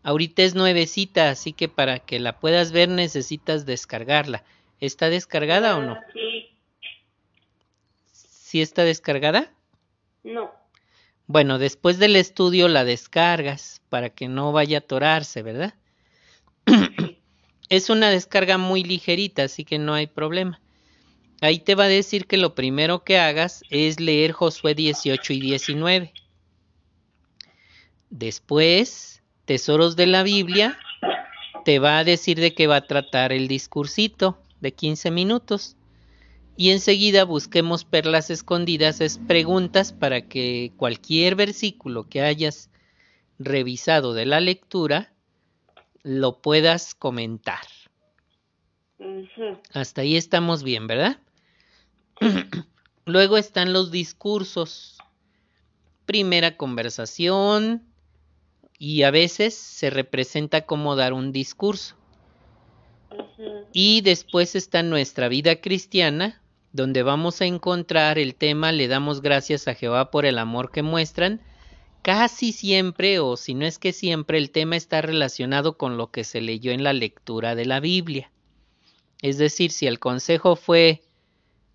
Ahorita 0.04 0.44
es 0.44 0.56
nuevecita, 0.56 1.30
así 1.30 1.54
que 1.54 1.68
para 1.68 2.00
que 2.00 2.20
la 2.20 2.40
puedas 2.40 2.72
ver 2.72 2.90
necesitas 2.90 3.66
descargarla. 3.66 4.44
¿Está 4.80 5.10
descargada 5.10 5.78
o 5.78 5.82
no? 5.82 5.94
Ah, 5.94 6.06
Sí. 6.14 6.52
¿Sí 8.12 8.62
está 8.62 8.84
descargada? 8.84 9.52
No. 10.24 10.65
Bueno, 11.28 11.58
después 11.58 11.98
del 11.98 12.16
estudio 12.16 12.68
la 12.68 12.84
descargas 12.84 13.82
para 13.90 14.10
que 14.10 14.28
no 14.28 14.52
vaya 14.52 14.78
a 14.78 14.82
atorarse, 14.82 15.42
¿verdad? 15.42 15.74
Es 17.68 17.90
una 17.90 18.12
descarga 18.12 18.60
muy 18.60 18.84
ligerita, 18.84 19.44
así 19.44 19.66
que 19.66 19.80
no 19.80 19.96
hay 19.96 20.06
problema. 20.06 20.62
Ahí 21.42 21.60
te 21.60 21.74
va 21.74 21.86
a 21.86 21.88
decir 21.88 22.28
que 22.28 22.38
lo 22.38 22.54
primero 22.54 23.04
que 23.04 23.18
hagas 23.18 23.64
es 23.72 24.00
leer 24.00 24.34
Josué 24.34 24.76
18 24.76 25.34
y 25.34 25.40
19. 25.40 26.14
Después, 28.12 29.24
Tesoros 29.46 29.96
de 29.96 30.06
la 30.06 30.22
Biblia, 30.22 30.78
te 31.66 31.80
va 31.80 31.98
a 31.98 32.04
decir 32.04 32.40
de 32.40 32.54
qué 32.54 32.68
va 32.68 32.78
a 32.78 32.88
tratar 32.88 33.32
el 33.32 33.48
discursito 33.48 34.38
de 34.62 34.72
15 34.72 35.10
minutos. 35.10 35.76
Y 36.58 36.70
enseguida 36.70 37.26
busquemos 37.26 37.84
perlas 37.84 38.30
escondidas, 38.30 39.02
es 39.02 39.18
preguntas 39.18 39.92
para 39.92 40.28
que 40.28 40.72
cualquier 40.78 41.36
versículo 41.36 42.08
que 42.08 42.22
hayas 42.22 42.70
revisado 43.40 44.14
de 44.14 44.26
la 44.26 44.40
lectura 44.40 45.14
lo 46.04 46.42
puedas 46.42 46.96
comentar. 46.96 47.68
Hasta 49.74 50.02
ahí 50.02 50.16
estamos 50.16 50.64
bien, 50.64 50.88
¿verdad? 50.88 51.20
Luego 53.06 53.38
están 53.38 53.74
los 53.74 53.92
discursos. 53.92 54.98
Primera 56.06 56.56
conversación 56.56 57.84
y 58.78 59.04
a 59.04 59.12
veces 59.12 59.56
se 59.56 59.90
representa 59.90 60.66
como 60.66 60.96
dar 60.96 61.14
un 61.14 61.32
discurso. 61.32 61.96
Y 63.74 64.02
después 64.02 64.56
está 64.56 64.84
nuestra 64.84 65.28
vida 65.28 65.60
cristiana, 65.62 66.42
donde 66.76 67.04
vamos 67.04 67.42
a 67.42 67.46
encontrar 67.46 68.20
el 68.20 68.36
tema 68.36 68.72
Le 68.72 68.88
damos 68.88 69.22
gracias 69.22 69.68
a 69.68 69.76
Jehová 69.76 70.12
por 70.12 70.26
el 70.26 70.38
amor 70.38 70.72
que 70.72 70.84
muestran. 70.84 71.42
Casi 72.02 72.52
siempre, 72.52 73.20
o 73.20 73.38
si 73.38 73.54
no 73.54 73.66
es 73.66 73.80
que 73.80 73.94
siempre, 73.94 74.38
el 74.38 74.52
tema 74.52 74.76
está 74.76 75.02
relacionado 75.02 75.78
con 75.78 75.98
lo 75.98 76.12
que 76.12 76.24
se 76.24 76.42
leyó 76.42 76.72
en 76.72 76.84
la 76.84 76.94
lectura 76.94 77.56
de 77.56 77.66
la 77.66 77.80
Biblia. 77.80 78.32
Es 79.22 79.38
decir, 79.38 79.72
si 79.72 79.88
el 79.88 80.00
consejo 80.00 80.56
fue 80.56 81.02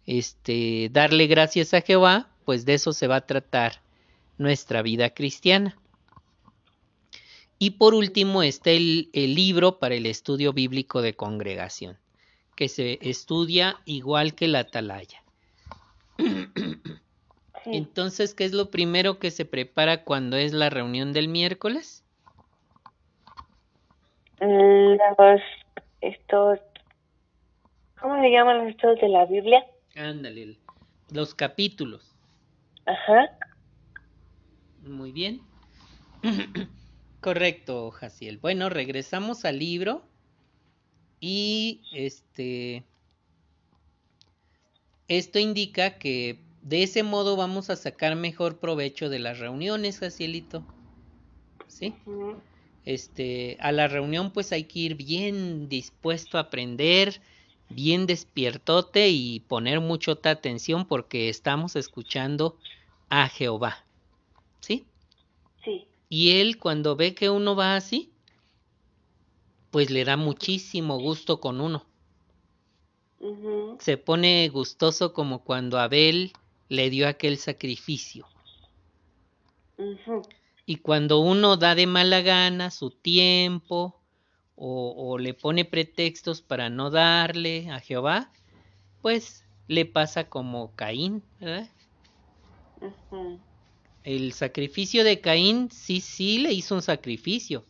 este 0.07 0.89
darle 0.93 1.27
gracias 1.27 1.75
a 1.75 1.81
Jehová, 1.81 2.29
pues 2.45 2.65
de 2.65 2.75
eso 2.75 2.93
se 2.93 3.07
va 3.07 3.17
a 3.17 3.27
tratar 3.27 3.83
nuestra 4.39 4.83
vida 4.83 5.11
cristiana. 5.11 5.77
Y 7.59 7.71
por 7.71 7.95
último 7.95 8.43
está 8.43 8.71
el, 8.71 9.11
libro 9.13 9.79
para 9.79 9.95
el 9.95 10.07
estudio 10.07 10.53
bíblico 10.53 11.03
de 11.03 11.15
congregación, 11.15 11.99
que 12.61 12.69
se 12.69 12.99
estudia 13.01 13.81
igual 13.87 14.35
que 14.35 14.47
la 14.47 14.59
atalaya. 14.59 15.25
Entonces, 17.65 18.35
¿qué 18.35 18.45
es 18.45 18.53
lo 18.53 18.71
primero 18.71 19.19
que 19.19 19.31
se 19.31 19.47
prepara 19.47 20.05
cuando 20.05 20.37
es 20.37 20.53
la 20.53 20.69
reunión 20.69 21.15
del 21.15 21.29
miércoles? 21.29 22.05
Los, 24.41 25.41
estos, 26.03 26.59
¿cómo 27.99 28.21
se 28.21 28.31
llaman 28.31 28.59
los 28.59 28.69
estudios 28.69 29.01
de 29.01 29.09
la 29.09 29.25
Biblia? 29.25 29.65
Ándale, 29.97 30.59
los 31.11 31.35
capítulos. 31.35 32.15
Ajá. 32.85 33.39
Muy 34.83 35.13
bien. 35.13 35.41
Correcto, 37.23 37.91
Jaciel. 37.91 38.37
Bueno, 38.37 38.69
regresamos 38.69 39.47
al 39.47 39.59
libro 39.59 40.10
y 41.21 41.83
este 41.93 42.85
esto 45.09 45.39
indica 45.39 45.99
que 45.99 46.39
de 46.63 46.83
ese 46.83 47.03
modo 47.03 47.37
vamos 47.37 47.69
a 47.71 47.77
sacar 47.77 48.17
mejor 48.17 48.59
provecho 48.59 49.09
de 49.09 49.19
las 49.19 49.39
reuniones, 49.39 49.99
Jacielito. 49.99 50.65
¿Sí? 51.67 51.95
Este, 52.85 53.57
a 53.61 53.73
la 53.73 53.89
reunión 53.89 54.31
pues 54.31 54.53
hay 54.53 54.65
que 54.65 54.79
ir 54.81 54.95
bien 54.95 55.69
dispuesto 55.69 56.39
a 56.39 56.43
aprender, 56.43 57.21
bien 57.69 58.07
despiertote 58.07 59.09
y 59.11 59.41
poner 59.41 59.81
mucha 59.81 60.13
atención 60.13 60.87
porque 60.87 61.29
estamos 61.29 61.77
escuchando 61.77 62.57
a 63.09 63.29
Jehová. 63.29 63.85
¿Sí? 64.61 64.85
Sí. 65.65 65.87
Y 66.09 66.41
él 66.41 66.59
cuando 66.59 66.97
ve 66.97 67.15
que 67.15 67.31
uno 67.31 67.57
va 67.57 67.77
así, 67.77 68.11
pues 69.71 69.91
le 69.91 70.05
da 70.05 70.17
muchísimo 70.17 70.99
gusto 70.99 71.41
con 71.41 71.61
uno. 71.61 71.85
Se 73.79 73.97
pone 73.97 74.49
gustoso 74.49 75.13
como 75.13 75.45
cuando 75.45 75.79
Abel 75.79 76.33
le 76.69 76.91
dio 76.91 77.07
aquel 77.07 77.37
sacrificio. 77.37 78.27
Y 80.67 80.77
cuando 80.77 81.21
uno 81.21 81.57
da 81.57 81.75
de 81.75 81.87
mala 81.87 82.21
gana 82.21 82.71
su 82.71 82.91
tiempo 82.91 84.01
o, 84.57 84.95
o, 84.97 85.19
le 85.19 85.35
pone 85.35 85.65
pretextos 85.65 86.43
para 86.43 86.69
no 86.69 86.91
darle 86.91 87.71
a 87.71 87.81
Jehová, 87.81 88.31
pues 89.01 89.45
le 89.69 89.87
pasa 89.87 90.29
como 90.29 90.75
Caín, 90.75 91.23
¿verdad? 91.41 91.69
el 94.05 94.33
sacrificio 94.33 95.05
de 95.05 95.21
Caín 95.21 95.71
sí, 95.71 96.01
sí 96.01 96.39
le 96.39 96.53
hizo 96.53 96.75
un 96.75 96.83
sacrificio, 96.83 97.65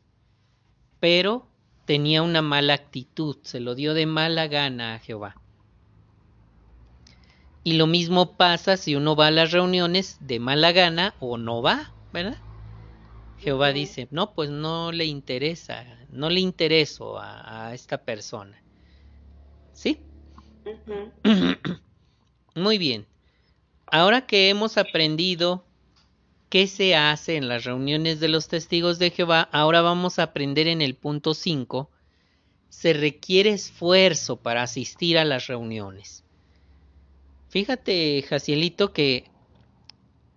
pero 1.00 1.49
tenía 1.90 2.22
una 2.22 2.40
mala 2.40 2.74
actitud, 2.74 3.38
se 3.42 3.58
lo 3.58 3.74
dio 3.74 3.94
de 3.94 4.06
mala 4.06 4.46
gana 4.46 4.94
a 4.94 4.98
Jehová. 5.00 5.34
Y 7.64 7.72
lo 7.72 7.88
mismo 7.88 8.36
pasa 8.36 8.76
si 8.76 8.94
uno 8.94 9.16
va 9.16 9.26
a 9.26 9.32
las 9.32 9.50
reuniones 9.50 10.16
de 10.20 10.38
mala 10.38 10.70
gana 10.70 11.16
o 11.18 11.36
no 11.36 11.62
va, 11.62 11.92
¿verdad? 12.12 12.38
Jehová 13.38 13.72
dice, 13.72 14.06
no, 14.12 14.34
pues 14.34 14.50
no 14.50 14.92
le 14.92 15.06
interesa, 15.06 15.84
no 16.10 16.30
le 16.30 16.38
intereso 16.38 17.18
a, 17.18 17.74
esta 17.74 18.04
persona. 18.04 18.62
¿Sí? 19.72 19.98
Muy 22.54 22.78
bien. 22.78 23.04
Ahora 23.86 24.28
que 24.28 24.48
hemos 24.48 24.78
aprendido 24.78 25.64
qué 26.50 26.66
se 26.66 26.96
hace 26.96 27.36
en 27.36 27.48
las 27.48 27.64
reuniones 27.64 28.20
de 28.20 28.28
los 28.28 28.48
testigos 28.48 28.98
de 28.98 29.10
Jehová, 29.10 29.48
ahora 29.52 29.80
vamos 29.80 30.18
a 30.18 30.24
aprender 30.24 30.66
en 30.66 30.82
el 30.82 30.96
punto 30.96 31.32
5, 31.32 31.88
se 32.68 32.92
requiere 32.92 33.50
esfuerzo 33.50 34.36
para 34.36 34.64
asistir 34.64 35.16
a 35.16 35.24
las 35.24 35.46
reuniones. 35.46 36.24
Fíjate, 37.48 38.22
Jacielito, 38.28 38.92
que 38.92 39.24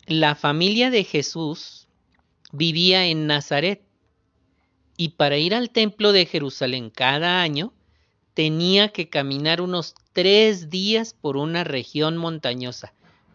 la 0.06 0.36
familia 0.36 0.92
de 0.92 1.04
Jesús 1.04 1.88
vivía 2.52 3.06
en 3.08 3.26
Nazaret 3.28 3.82
y 4.98 5.10
para 5.10 5.38
ir 5.38 5.56
al 5.56 5.72
templo 5.72 6.12
de 6.12 6.28
Jerusalén 6.28 6.92
cada 6.92 7.42
año 7.42 7.74
tenía 8.36 8.90
que 8.90 9.10
caminar 9.10 9.62
unos 9.62 9.96
tres 10.12 10.70
días 10.70 11.16
por 11.20 11.38
una 11.38 11.64
región 11.64 12.18
montañosa. 12.18 12.94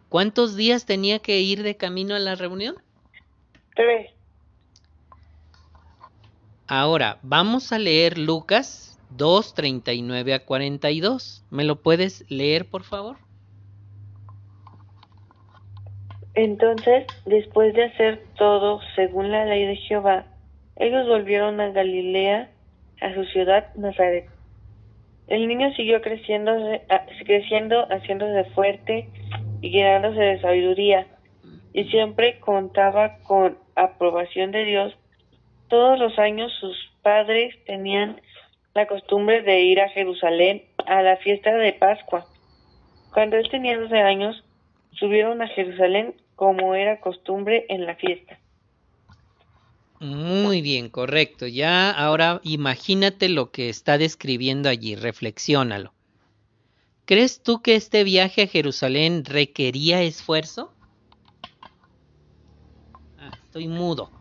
¿Cuántos 0.08 0.56
días 0.56 0.86
tenía 0.86 1.18
que 1.18 1.40
ir 1.40 1.62
de 1.62 1.76
camino 1.76 2.14
a 2.14 2.18
la 2.18 2.34
reunión? 2.34 2.76
Tres. 3.74 4.10
Ahora, 6.66 7.18
vamos 7.22 7.72
a 7.72 7.78
leer 7.78 8.18
Lucas 8.18 8.98
2, 9.16 9.54
39 9.54 10.34
a 10.34 10.44
42. 10.44 11.44
¿Me 11.50 11.64
lo 11.64 11.76
puedes 11.76 12.30
leer, 12.30 12.66
por 12.66 12.84
favor? 12.84 13.16
Entonces, 16.34 17.06
después 17.26 17.74
de 17.74 17.84
hacer 17.84 18.24
todo 18.36 18.80
según 18.94 19.30
la 19.30 19.44
ley 19.44 19.66
de 19.66 19.76
Jehová, 19.76 20.26
ellos 20.76 21.06
volvieron 21.06 21.60
a 21.60 21.70
Galilea, 21.70 22.50
a 23.00 23.14
su 23.14 23.24
ciudad 23.24 23.74
Nazaret. 23.74 24.26
El 25.26 25.48
niño 25.48 25.72
siguió 25.74 26.00
creciendo, 26.00 26.52
creciendo 27.26 27.86
haciéndose 27.90 28.44
fuerte 28.50 29.08
y 29.60 29.70
llenándose 29.70 30.20
de 30.20 30.40
sabiduría, 30.40 31.06
y 31.72 31.84
siempre 31.84 32.40
contaba 32.40 33.18
con 33.18 33.58
aprobación 33.74 34.50
de 34.52 34.64
Dios. 34.64 34.94
Todos 35.68 35.98
los 35.98 36.18
años 36.18 36.52
sus 36.60 36.76
padres 37.02 37.54
tenían 37.64 38.20
la 38.74 38.86
costumbre 38.86 39.42
de 39.42 39.60
ir 39.60 39.80
a 39.80 39.88
Jerusalén 39.88 40.62
a 40.86 41.02
la 41.02 41.16
fiesta 41.16 41.54
de 41.54 41.72
Pascua. 41.72 42.26
Cuando 43.12 43.36
él 43.36 43.48
tenía 43.50 43.78
12 43.78 43.98
años, 43.98 44.44
subieron 44.92 45.42
a 45.42 45.48
Jerusalén 45.48 46.14
como 46.36 46.74
era 46.74 47.00
costumbre 47.00 47.66
en 47.68 47.86
la 47.86 47.96
fiesta. 47.96 48.38
Muy 50.00 50.62
bien, 50.62 50.88
correcto. 50.90 51.46
Ya 51.46 51.90
ahora 51.90 52.40
imagínate 52.44 53.28
lo 53.28 53.50
que 53.50 53.68
está 53.68 53.98
describiendo 53.98 54.68
allí, 54.68 54.94
reflexiónalo. 54.94 55.92
¿Crees 57.08 57.42
tú 57.42 57.62
que 57.62 57.74
este 57.74 58.04
viaje 58.04 58.42
a 58.42 58.46
Jerusalén 58.46 59.24
requería 59.24 60.02
esfuerzo? 60.02 60.74
Ah, 63.16 63.32
estoy 63.44 63.66
mudo. 63.66 64.12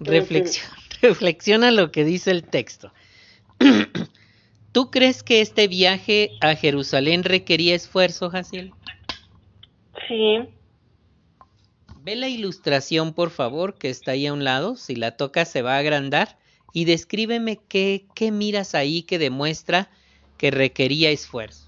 Reflexiona, 0.00 0.76
reflexiona 1.00 1.70
lo 1.70 1.90
que 1.90 2.04
dice 2.04 2.30
el 2.30 2.44
texto. 2.44 2.92
¿Tú 4.72 4.90
crees 4.90 5.22
que 5.22 5.40
este 5.40 5.66
viaje 5.66 6.32
a 6.42 6.56
Jerusalén 6.56 7.24
requería 7.24 7.74
esfuerzo, 7.74 8.28
Jaciel? 8.28 8.74
Sí. 10.06 10.46
Ve 12.04 12.16
la 12.16 12.28
ilustración, 12.28 13.14
por 13.14 13.30
favor, 13.30 13.78
que 13.78 13.88
está 13.88 14.10
ahí 14.10 14.26
a 14.26 14.34
un 14.34 14.44
lado. 14.44 14.76
Si 14.76 14.94
la 14.94 15.16
tocas 15.16 15.50
se 15.50 15.62
va 15.62 15.76
a 15.76 15.78
agrandar. 15.78 16.38
Y 16.70 16.84
descríbeme 16.84 17.62
qué, 17.66 18.08
qué 18.14 18.30
miras 18.30 18.74
ahí 18.74 19.04
que 19.04 19.18
demuestra 19.18 19.90
que 20.36 20.50
requería 20.50 21.10
esfuerzo. 21.10 21.59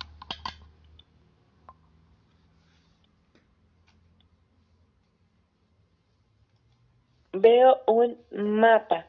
Veo 7.43 7.81
un 7.87 8.17
mapa. 8.31 9.07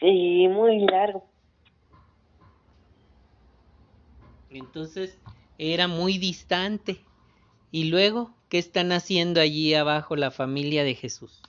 Y 0.00 0.48
muy 0.48 0.80
largo. 0.80 1.24
Entonces 4.50 5.20
era 5.58 5.88
muy 5.88 6.18
distante. 6.18 6.98
Y 7.70 7.90
luego, 7.90 8.30
¿qué 8.48 8.58
están 8.58 8.92
haciendo 8.92 9.40
allí 9.40 9.74
abajo 9.74 10.16
la 10.16 10.30
familia 10.30 10.84
de 10.84 10.94
Jesús? 10.94 11.42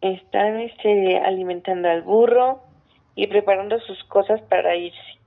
Están 0.00 0.60
este, 0.60 1.18
alimentando 1.18 1.88
al 1.88 2.02
burro 2.02 2.62
y 3.16 3.26
preparando 3.26 3.80
sus 3.80 4.02
cosas 4.04 4.40
para 4.42 4.76
irse. 4.76 5.17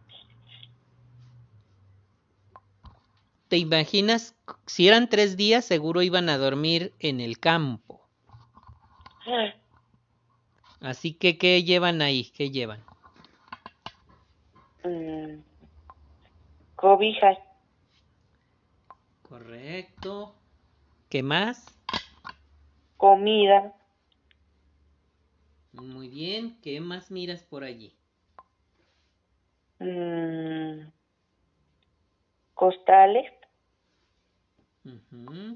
¿Te 3.52 3.58
imaginas? 3.58 4.38
Si 4.66 4.88
eran 4.88 5.10
tres 5.10 5.36
días, 5.36 5.66
seguro 5.66 6.02
iban 6.02 6.30
a 6.30 6.38
dormir 6.38 6.96
en 7.00 7.20
el 7.20 7.38
campo. 7.38 8.10
Ah, 9.26 9.54
Así 10.82 11.14
que, 11.14 11.38
¿qué 11.38 11.64
llevan 11.64 12.02
ahí? 12.02 12.32
¿Qué 12.36 12.52
llevan? 12.52 12.86
mm, 14.84 15.42
cobijas, 16.76 17.38
Correcto. 19.24 20.36
¿Qué 21.10 21.24
más? 21.24 21.80
comida, 22.98 23.74
Muy 25.74 26.08
bien. 26.08 26.62
¿Qué 26.62 26.80
más 26.80 27.12
miras 27.12 27.44
por 27.44 27.66
allí? 27.66 27.98
mm, 29.80 30.92
costales, 32.54 33.30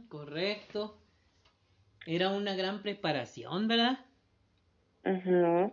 Correcto. 0.09 0.97
Era 2.05 2.29
una 2.29 2.55
gran 2.55 2.81
preparación, 2.81 3.67
¿verdad? 3.67 3.99
ujú, 5.05 5.71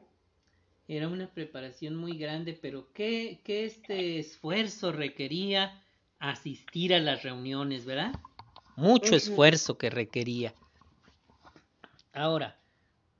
Era 0.87 1.09
una 1.09 1.27
preparación 1.33 1.97
muy 1.97 2.17
grande, 2.19 2.59
pero 2.61 2.93
¿qué, 2.93 3.41
qué 3.45 3.65
este 3.65 4.19
esfuerzo 4.19 4.93
requería 4.93 5.83
asistir 6.19 6.95
a 6.95 7.01
las 7.01 7.23
reuniones, 7.23 7.85
verdad? 7.85 8.13
Mucho 8.77 9.17
esfuerzo 9.17 9.77
que 9.77 9.91
requería. 9.91 10.55
Ahora, 12.13 12.57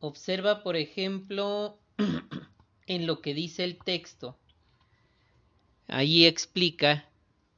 observa, 0.01 0.63
por 0.63 0.77
ejemplo, 0.77 1.79
en 2.87 3.07
lo 3.07 3.21
que 3.21 3.35
dice 3.35 3.65
el 3.65 3.79
texto. 3.79 4.37
Ahí 5.89 6.27
explica 6.27 7.12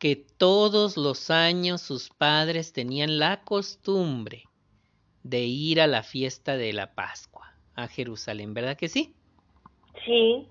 que 0.04 0.16
todos 0.16 0.98
los 0.98 1.30
años 1.30 1.80
sus 1.80 2.10
padres 2.10 2.74
tenían 2.74 3.18
la 3.18 3.42
costumbre 3.42 4.50
de 5.22 5.44
ir 5.44 5.80
a 5.80 5.86
la 5.86 6.02
fiesta 6.02 6.58
de 6.58 6.74
la 6.74 6.94
Pascua 6.94 7.46
a 7.74 7.88
Jerusalén, 7.88 8.52
¿verdad 8.52 8.76
que 8.76 8.90
sí? 8.90 9.14
sí, 10.04 10.46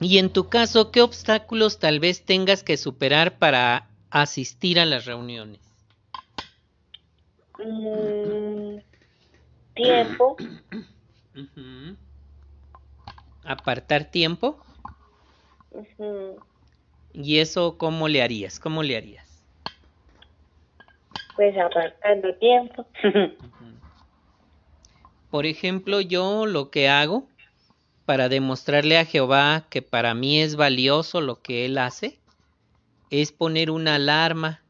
Y 0.00 0.16
en 0.16 0.32
tu 0.32 0.48
caso, 0.48 0.90
¿qué 0.90 1.02
obstáculos 1.02 1.78
tal 1.78 2.00
vez 2.00 2.24
tengas 2.24 2.62
que 2.62 2.78
superar 2.78 3.36
para 3.38 3.90
asistir 4.08 4.80
a 4.80 4.86
las 4.86 5.04
reuniones? 5.04 5.60
mm, 7.58 8.78
tiempo. 9.74 10.36
Apartar 13.44 14.10
tiempo. 14.10 14.64
¿Y 17.12 17.38
eso 17.38 17.78
cómo 17.78 18.08
le 18.08 18.22
harías? 18.22 18.60
¿Cómo 18.60 18.82
le 18.82 18.96
harías? 18.96 19.28
pues 21.38 21.56
apartando 21.56 22.34
tiempo. 22.34 22.84
Por 25.30 25.46
ejemplo, 25.46 26.00
yo 26.00 26.46
lo 26.46 26.72
que 26.72 26.88
hago 26.88 27.28
para 28.04 28.28
demostrarle 28.28 28.98
a 28.98 29.04
Jehová 29.04 29.66
que 29.70 29.80
para 29.80 30.14
mí 30.14 30.40
es 30.40 30.56
valioso 30.56 31.20
lo 31.20 31.40
que 31.40 31.64
Él 31.64 31.78
hace 31.78 32.18
es 33.10 33.30
poner 33.30 33.70
una 33.70 33.94
alarma 33.94 34.64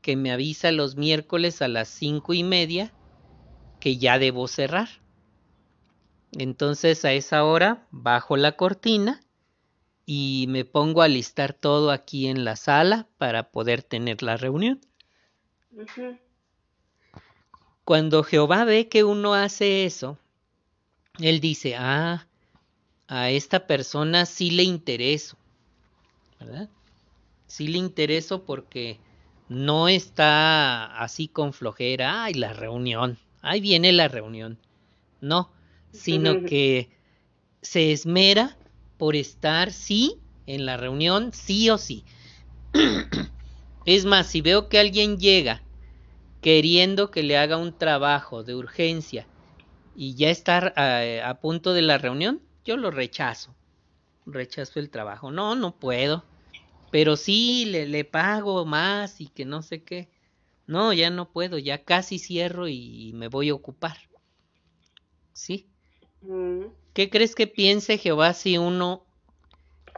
que 0.00 0.16
me 0.16 0.32
avisa 0.32 0.72
los 0.72 0.96
miércoles 0.96 1.60
a 1.60 1.68
las 1.68 1.88
cinco 1.88 2.32
y 2.32 2.42
media 2.42 2.90
que 3.78 3.98
ya 3.98 4.18
debo 4.18 4.48
cerrar. 4.48 4.88
Entonces 6.38 7.04
a 7.04 7.12
esa 7.12 7.44
hora 7.44 7.86
bajo 7.90 8.38
la 8.38 8.52
cortina 8.52 9.20
y 10.14 10.44
me 10.46 10.66
pongo 10.66 11.00
a 11.00 11.08
listar 11.08 11.54
todo 11.54 11.90
aquí 11.90 12.26
en 12.26 12.44
la 12.44 12.56
sala 12.56 13.08
para 13.16 13.50
poder 13.50 13.82
tener 13.82 14.22
la 14.22 14.36
reunión. 14.36 14.78
Cuando 17.86 18.22
Jehová 18.22 18.64
ve 18.64 18.88
que 18.88 19.04
uno 19.04 19.32
hace 19.32 19.86
eso, 19.86 20.18
Él 21.18 21.40
dice, 21.40 21.76
ah, 21.78 22.26
a 23.08 23.30
esta 23.30 23.66
persona 23.66 24.26
sí 24.26 24.50
le 24.50 24.64
intereso, 24.64 25.38
¿verdad? 26.38 26.68
Sí 27.46 27.68
le 27.68 27.78
intereso 27.78 28.44
porque 28.44 29.00
no 29.48 29.88
está 29.88 30.98
así 31.02 31.26
con 31.26 31.54
flojera, 31.54 32.24
ay, 32.24 32.34
la 32.34 32.52
reunión, 32.52 33.16
ahí 33.40 33.62
viene 33.62 33.92
la 33.92 34.08
reunión. 34.08 34.58
No, 35.22 35.50
sino 35.90 36.44
que 36.44 36.90
se 37.62 37.92
esmera 37.92 38.58
por 39.02 39.16
estar 39.16 39.72
sí 39.72 40.22
en 40.46 40.64
la 40.64 40.76
reunión, 40.76 41.32
sí 41.32 41.68
o 41.70 41.76
sí. 41.76 42.04
Es 43.84 44.04
más, 44.04 44.28
si 44.28 44.42
veo 44.42 44.68
que 44.68 44.78
alguien 44.78 45.18
llega 45.18 45.64
queriendo 46.40 47.10
que 47.10 47.24
le 47.24 47.36
haga 47.36 47.56
un 47.56 47.76
trabajo 47.76 48.44
de 48.44 48.54
urgencia 48.54 49.28
y 49.92 50.14
ya 50.14 50.30
estar 50.30 50.72
a, 50.76 51.28
a 51.28 51.40
punto 51.40 51.72
de 51.74 51.82
la 51.82 51.98
reunión, 51.98 52.44
yo 52.64 52.76
lo 52.76 52.92
rechazo. 52.92 53.56
Rechazo 54.24 54.78
el 54.78 54.88
trabajo. 54.88 55.32
No, 55.32 55.56
no 55.56 55.80
puedo. 55.80 56.24
Pero 56.92 57.16
sí 57.16 57.64
le, 57.66 57.88
le 57.88 58.04
pago 58.04 58.64
más 58.66 59.20
y 59.20 59.26
que 59.30 59.44
no 59.44 59.62
sé 59.62 59.82
qué. 59.84 60.12
No, 60.68 60.92
ya 60.92 61.10
no 61.10 61.32
puedo, 61.32 61.58
ya 61.58 61.84
casi 61.84 62.20
cierro 62.20 62.68
y 62.68 63.12
me 63.16 63.26
voy 63.26 63.48
a 63.50 63.54
ocupar. 63.54 63.98
¿Sí? 65.34 65.70
ujú. 66.22 66.72
¿Qué 66.92 67.08
crees 67.08 67.34
que 67.34 67.46
piense 67.46 67.96
Jehová 67.96 68.34
si 68.34 68.58
uno 68.58 69.04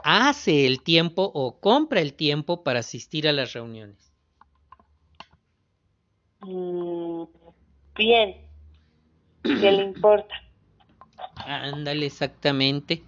hace 0.04 0.66
el 0.66 0.82
tiempo 0.82 1.30
o 1.34 1.58
compra 1.58 2.00
el 2.00 2.14
tiempo 2.14 2.62
para 2.62 2.80
asistir 2.80 3.26
a 3.26 3.32
las 3.32 3.52
reuniones? 3.52 4.12
Mm, 6.40 7.24
bien, 7.96 8.36
¿qué 9.42 9.72
le 9.72 9.82
importa? 9.82 10.34
Ándale, 11.36 12.06
exactamente. 12.06 13.02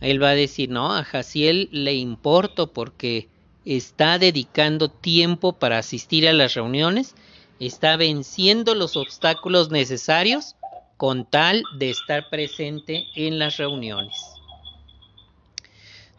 Él 0.00 0.22
va 0.22 0.30
a 0.30 0.34
decir, 0.34 0.68
no, 0.68 0.94
a 0.94 1.04
Jaciel 1.04 1.68
le 1.72 1.94
importo 1.94 2.72
porque 2.72 3.28
está 3.64 4.18
dedicando 4.18 4.90
tiempo 4.90 5.54
para 5.54 5.78
asistir 5.78 6.28
a 6.28 6.32
las 6.32 6.54
reuniones, 6.54 7.14
está 7.60 7.96
venciendo 7.96 8.74
los 8.74 8.96
obstáculos 8.96 9.70
necesarios 9.70 10.54
con 10.98 11.24
tal 11.24 11.62
de 11.78 11.90
estar 11.90 12.28
presente 12.28 13.06
en 13.14 13.38
las 13.38 13.56
reuniones. 13.56 14.20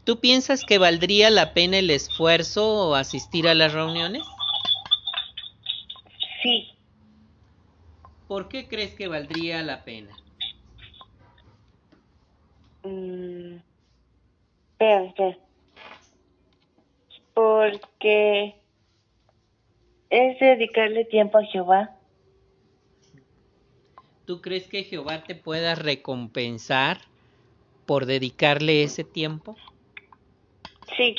¿Tú 0.06 0.20
piensas 0.20 0.64
que 0.66 0.80
valdría 0.80 1.30
la 1.30 1.54
pena 1.54 1.78
el 1.78 1.92
esfuerzo 1.92 2.90
o 2.90 2.96
asistir 2.96 3.48
a 3.48 3.54
las 3.54 3.74
reuniones? 3.74 4.24
Sí, 6.42 6.70
¿Por 8.28 8.48
qué 8.48 8.68
crees 8.68 8.96
que 8.96 9.08
valdría 9.08 9.62
la 9.62 9.84
pena? 9.84 10.16
mm, 12.84 13.58
espera, 14.72 15.04
espera. 15.06 15.38
Porque 17.34 18.56
es 20.10 20.40
dedicarle 20.40 21.06
tiempo 21.06 21.38
a 21.38 21.44
Jehová. 21.44 21.99
¿Tú 24.30 24.42
crees 24.42 24.68
que 24.68 24.84
Jehová 24.84 25.24
te 25.24 25.34
pueda 25.34 25.74
recompensar 25.74 27.02
por 27.88 28.06
dedicarle 28.06 28.84
ese 28.84 29.04
tiempo? 29.04 29.56
Sí, 30.96 31.16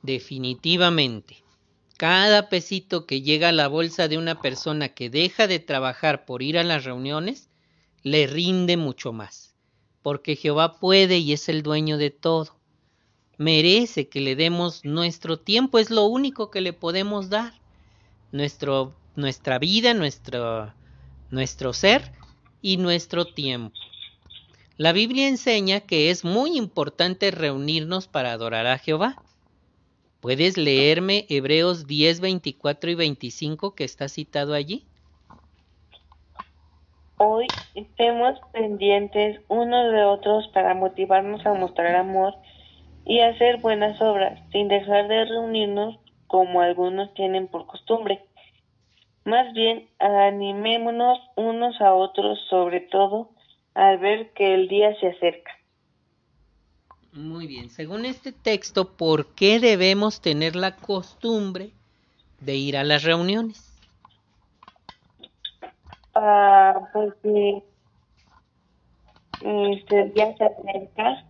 Definitivamente. 0.00 1.44
Cada 1.98 2.48
pesito 2.48 3.06
que 3.06 3.20
llega 3.20 3.50
a 3.50 3.52
la 3.52 3.68
bolsa 3.68 4.08
de 4.08 4.16
una 4.16 4.40
persona 4.40 4.94
que 4.94 5.10
deja 5.10 5.46
de 5.46 5.58
trabajar 5.58 6.24
por 6.24 6.42
ir 6.42 6.56
a 6.56 6.64
las 6.64 6.84
reuniones, 6.84 7.50
le 8.02 8.26
rinde 8.26 8.78
mucho 8.78 9.12
más, 9.12 9.54
porque 10.00 10.36
Jehová 10.36 10.80
puede 10.80 11.18
y 11.18 11.34
es 11.34 11.50
el 11.50 11.62
dueño 11.62 11.98
de 11.98 12.08
todo. 12.08 12.58
Merece 13.36 14.08
que 14.08 14.22
le 14.22 14.34
demos 14.34 14.86
nuestro 14.86 15.38
tiempo, 15.38 15.78
es 15.78 15.90
lo 15.90 16.04
único 16.06 16.50
que 16.50 16.62
le 16.62 16.72
podemos 16.72 17.28
dar. 17.28 17.52
Nuestro, 18.32 18.94
nuestra 19.14 19.58
vida, 19.58 19.92
nuestro, 19.92 20.72
nuestro 21.34 21.72
ser 21.72 22.02
y 22.62 22.78
nuestro 22.78 23.26
tiempo. 23.26 23.76
La 24.76 24.92
Biblia 24.92 25.28
enseña 25.28 25.80
que 25.80 26.10
es 26.10 26.24
muy 26.24 26.56
importante 26.56 27.30
reunirnos 27.30 28.08
para 28.08 28.32
adorar 28.32 28.66
a 28.66 28.78
Jehová. 28.78 29.16
¿Puedes 30.20 30.56
leerme 30.56 31.26
Hebreos 31.28 31.86
10, 31.86 32.20
24 32.20 32.90
y 32.90 32.94
25 32.94 33.74
que 33.74 33.84
está 33.84 34.08
citado 34.08 34.54
allí? 34.54 34.86
Hoy 37.18 37.46
estemos 37.74 38.40
pendientes 38.52 39.40
unos 39.48 39.92
de 39.92 40.02
otros 40.04 40.48
para 40.48 40.74
motivarnos 40.74 41.44
a 41.46 41.54
mostrar 41.54 41.94
amor 41.94 42.34
y 43.04 43.20
hacer 43.20 43.60
buenas 43.60 44.00
obras, 44.00 44.40
sin 44.50 44.68
dejar 44.68 45.08
de 45.08 45.24
reunirnos 45.26 45.98
como 46.26 46.60
algunos 46.62 47.12
tienen 47.14 47.46
por 47.46 47.66
costumbre. 47.66 48.24
Más 49.24 49.52
bien, 49.54 49.88
animémonos 49.98 51.18
unos 51.36 51.80
a 51.80 51.94
otros, 51.94 52.38
sobre 52.50 52.80
todo 52.80 53.30
al 53.74 53.98
ver 53.98 54.32
que 54.34 54.54
el 54.54 54.68
día 54.68 54.94
se 55.00 55.08
acerca. 55.08 55.50
Muy 57.12 57.46
bien, 57.46 57.70
según 57.70 58.04
este 58.04 58.32
texto, 58.32 58.96
¿por 58.96 59.34
qué 59.34 59.60
debemos 59.60 60.20
tener 60.20 60.56
la 60.56 60.76
costumbre 60.76 61.70
de 62.40 62.56
ir 62.56 62.76
a 62.76 62.84
las 62.84 63.04
reuniones? 63.04 63.72
Ah, 66.14 66.88
porque 66.92 67.62
este 69.40 70.04
día 70.10 70.36
se 70.36 70.44
acerca. 70.44 71.24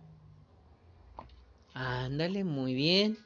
Ándale, 1.73 2.43
muy 2.43 2.73
bien. 2.73 3.17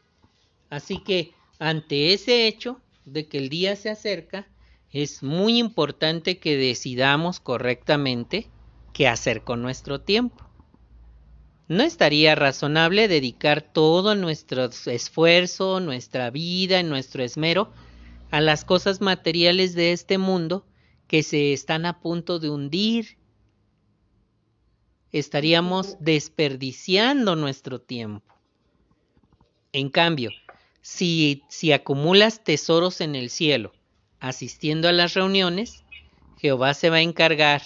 Así 0.70 0.99
que 0.99 1.34
ante 1.59 2.13
ese 2.13 2.47
hecho 2.47 2.82
de 3.05 3.28
que 3.28 3.38
el 3.38 3.49
día 3.49 3.76
se 3.76 3.89
acerca, 3.89 4.47
es 4.92 5.22
muy 5.22 5.60
importante 5.60 6.40
que 6.40 6.58
decidamos 6.58 7.40
correctamente 7.40 8.50
qué 8.94 9.08
hacer 9.08 9.44
con 9.44 9.62
nuestro 9.62 10.02
tiempo. 10.02 10.50
¿No 11.68 11.84
estaría 11.84 12.34
razonable 12.34 13.08
dedicar 13.08 13.62
todo 13.62 14.16
nuestro 14.16 14.66
esfuerzo, 14.88 15.80
nuestra 15.80 16.32
vida, 16.32 16.82
nuestro 16.82 17.24
esmero 17.24 17.72
a 18.32 18.42
las 18.42 18.66
cosas 18.66 19.02
materiales 19.02 19.76
de 19.76 19.92
este 19.92 20.18
mundo 20.18 20.66
que 21.08 21.22
se 21.22 21.54
están 21.54 21.86
a 21.86 22.00
punto 22.00 22.40
de 22.40 22.50
hundir? 22.50 23.18
Estaríamos 25.12 25.98
desperdiciando 26.00 27.36
nuestro 27.36 27.80
tiempo. 27.80 28.34
En 29.72 29.90
cambio, 29.90 30.32
si, 30.82 31.44
si 31.50 31.72
acumulas 31.72 32.44
tesoros 32.44 33.02
en 33.02 33.14
el 33.14 33.30
cielo, 33.30 33.74
asistiendo 34.20 34.88
a 34.88 34.91
las 34.91 35.13
reuniones, 35.13 35.84
Jehová 36.38 36.74
se 36.74 36.89
va 36.89 36.97
a 36.97 37.01
encargar 37.01 37.61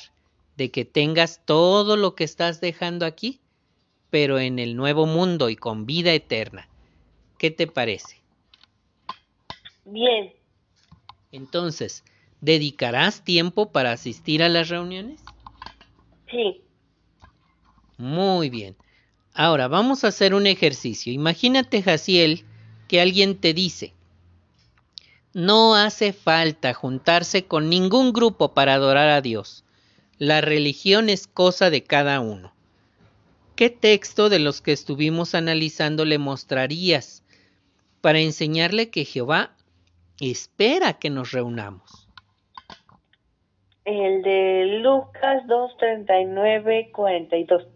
de 0.55 0.71
que 0.71 0.85
tengas 0.85 1.45
todo 1.45 1.97
lo 1.97 2.15
que 2.15 2.23
estás 2.23 2.61
dejando 2.61 3.05
aquí, 3.05 3.39
pero 4.09 4.39
en 4.39 4.59
el 4.59 4.75
nuevo 4.75 5.05
mundo 5.05 5.49
y 5.49 5.55
con 5.55 5.85
vida 5.85 6.13
eterna. 6.13 6.69
¿Qué 7.37 7.51
te 7.51 7.67
parece? 7.67 8.21
Bien. 9.85 10.33
Entonces, 11.31 12.03
¿dedicarás 12.41 13.23
tiempo 13.23 13.71
para 13.71 13.91
asistir 13.91 14.43
a 14.43 14.49
las 14.49 14.69
reuniones? 14.69 15.21
Sí. 16.29 16.61
Muy 17.97 18.49
bien. 18.49 18.75
Ahora 19.33 19.67
vamos 19.67 20.03
a 20.03 20.09
hacer 20.09 20.35
un 20.35 20.45
ejercicio. 20.45 21.11
Imagínate, 21.11 21.81
Jaciel, 21.81 22.45
que 22.87 23.01
alguien 23.01 23.37
te 23.37 23.53
dice, 23.53 23.93
no 25.33 25.75
hace 25.75 26.13
falta 26.13 26.73
juntarse 26.73 27.45
con 27.45 27.69
ningún 27.69 28.13
grupo 28.13 28.53
para 28.53 28.75
adorar 28.75 29.09
a 29.09 29.21
Dios. 29.21 29.65
La 30.19 30.41
religión 30.41 31.09
es 31.09 31.27
cosa 31.27 31.69
de 31.69 31.83
cada 31.83 32.19
uno. 32.19 32.53
¿Qué 33.55 33.69
texto 33.69 34.29
de 34.29 34.39
los 34.39 34.61
que 34.61 34.71
estuvimos 34.71 35.35
analizando 35.35 36.05
le 36.05 36.17
mostrarías 36.17 37.23
para 38.01 38.19
enseñarle 38.19 38.89
que 38.89 39.05
Jehová 39.05 39.55
espera 40.19 40.93
que 40.93 41.09
nos 41.09 41.31
reunamos? 41.31 42.07
El 43.85 44.21
de 44.21 44.79
Lucas 44.81 45.43
2, 45.47 45.77
39, 45.77 46.91
42. 46.93 47.67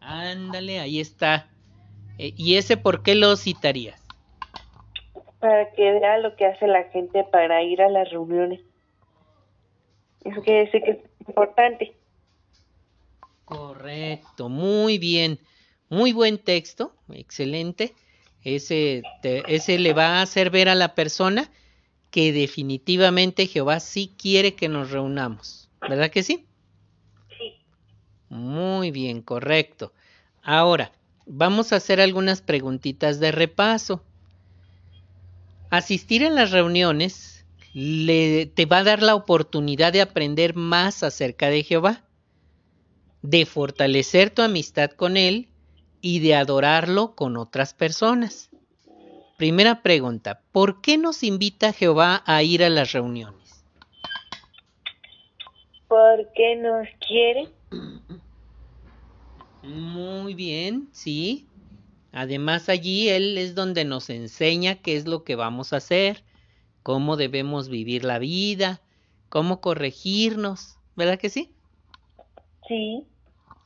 ándale, 0.00 0.80
ahí 0.80 1.00
está. 1.00 1.48
Eh, 2.18 2.34
¿Y 2.36 2.56
ese 2.56 2.76
por 2.76 3.02
qué 3.02 3.14
lo 3.14 3.36
citarías? 3.36 3.99
Para 5.40 5.70
que 5.72 5.92
vea 5.92 6.18
lo 6.18 6.36
que 6.36 6.46
hace 6.46 6.66
la 6.66 6.84
gente 6.84 7.24
para 7.24 7.62
ir 7.62 7.82
a 7.82 7.88
las 7.88 8.10
reuniones. 8.10 8.60
Eso 10.24 10.42
quiere 10.42 10.66
decir 10.66 10.82
que 10.82 10.90
es 10.90 10.98
importante. 11.26 11.96
Correcto, 13.46 14.48
muy 14.48 14.98
bien. 14.98 15.38
Muy 15.88 16.12
buen 16.12 16.38
texto, 16.38 16.94
excelente. 17.12 17.94
Ese, 18.44 19.02
ese 19.22 19.78
le 19.78 19.92
va 19.92 20.18
a 20.18 20.22
hacer 20.22 20.50
ver 20.50 20.68
a 20.68 20.74
la 20.74 20.94
persona 20.94 21.50
que 22.10 22.32
definitivamente 22.32 23.46
Jehová 23.46 23.80
sí 23.80 24.14
quiere 24.16 24.54
que 24.54 24.68
nos 24.68 24.90
reunamos. 24.90 25.68
¿Verdad 25.80 26.10
que 26.10 26.22
sí? 26.22 26.46
Sí. 27.38 27.54
Muy 28.28 28.90
bien, 28.90 29.22
correcto. 29.22 29.92
Ahora, 30.42 30.92
vamos 31.26 31.72
a 31.72 31.76
hacer 31.76 32.00
algunas 32.00 32.42
preguntitas 32.42 33.20
de 33.20 33.32
repaso. 33.32 34.04
Asistir 35.70 36.24
a 36.24 36.30
las 36.30 36.50
reuniones 36.50 37.46
le, 37.72 38.46
te 38.46 38.66
va 38.66 38.78
a 38.78 38.84
dar 38.84 39.02
la 39.02 39.14
oportunidad 39.14 39.92
de 39.92 40.00
aprender 40.00 40.56
más 40.56 41.04
acerca 41.04 41.48
de 41.48 41.62
Jehová, 41.62 42.02
de 43.22 43.46
fortalecer 43.46 44.30
tu 44.30 44.42
amistad 44.42 44.90
con 44.90 45.16
Él 45.16 45.48
y 46.00 46.18
de 46.18 46.34
adorarlo 46.34 47.14
con 47.14 47.36
otras 47.36 47.74
personas. 47.74 48.50
Primera 49.36 49.82
pregunta, 49.82 50.42
¿por 50.52 50.80
qué 50.80 50.98
nos 50.98 51.22
invita 51.22 51.72
Jehová 51.72 52.22
a 52.26 52.42
ir 52.42 52.64
a 52.64 52.68
las 52.68 52.92
reuniones? 52.92 53.64
Porque 55.86 56.56
nos 56.56 56.88
quiere. 57.06 57.48
Muy 59.62 60.34
bien, 60.34 60.88
sí. 60.92 61.49
Además 62.12 62.68
allí 62.68 63.08
Él 63.08 63.38
es 63.38 63.54
donde 63.54 63.84
nos 63.84 64.10
enseña 64.10 64.76
qué 64.76 64.96
es 64.96 65.06
lo 65.06 65.22
que 65.24 65.36
vamos 65.36 65.72
a 65.72 65.76
hacer, 65.76 66.24
cómo 66.82 67.16
debemos 67.16 67.68
vivir 67.68 68.04
la 68.04 68.18
vida, 68.18 68.80
cómo 69.28 69.60
corregirnos, 69.60 70.78
¿verdad 70.96 71.18
que 71.18 71.28
sí? 71.28 71.54
Sí. 72.66 73.06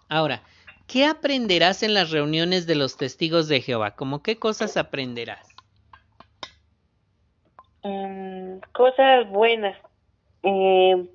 Ahora, 0.09 0.43
¿qué 0.87 1.07
aprenderás 1.07 1.83
en 1.83 1.95
las 1.95 2.11
reuniones 2.11 2.67
de 2.67 2.75
los 2.75 2.97
testigos 2.97 3.49
de 3.49 3.61
Jehová? 3.63 3.93
¿Cómo 3.93 4.23
qué 4.23 4.39
cosas 4.39 4.77
aprenderás? 4.77 5.49
Mm, 7.83 8.61
cosas 8.73 9.29
buenas 9.31 9.77
eh, 10.43 11.09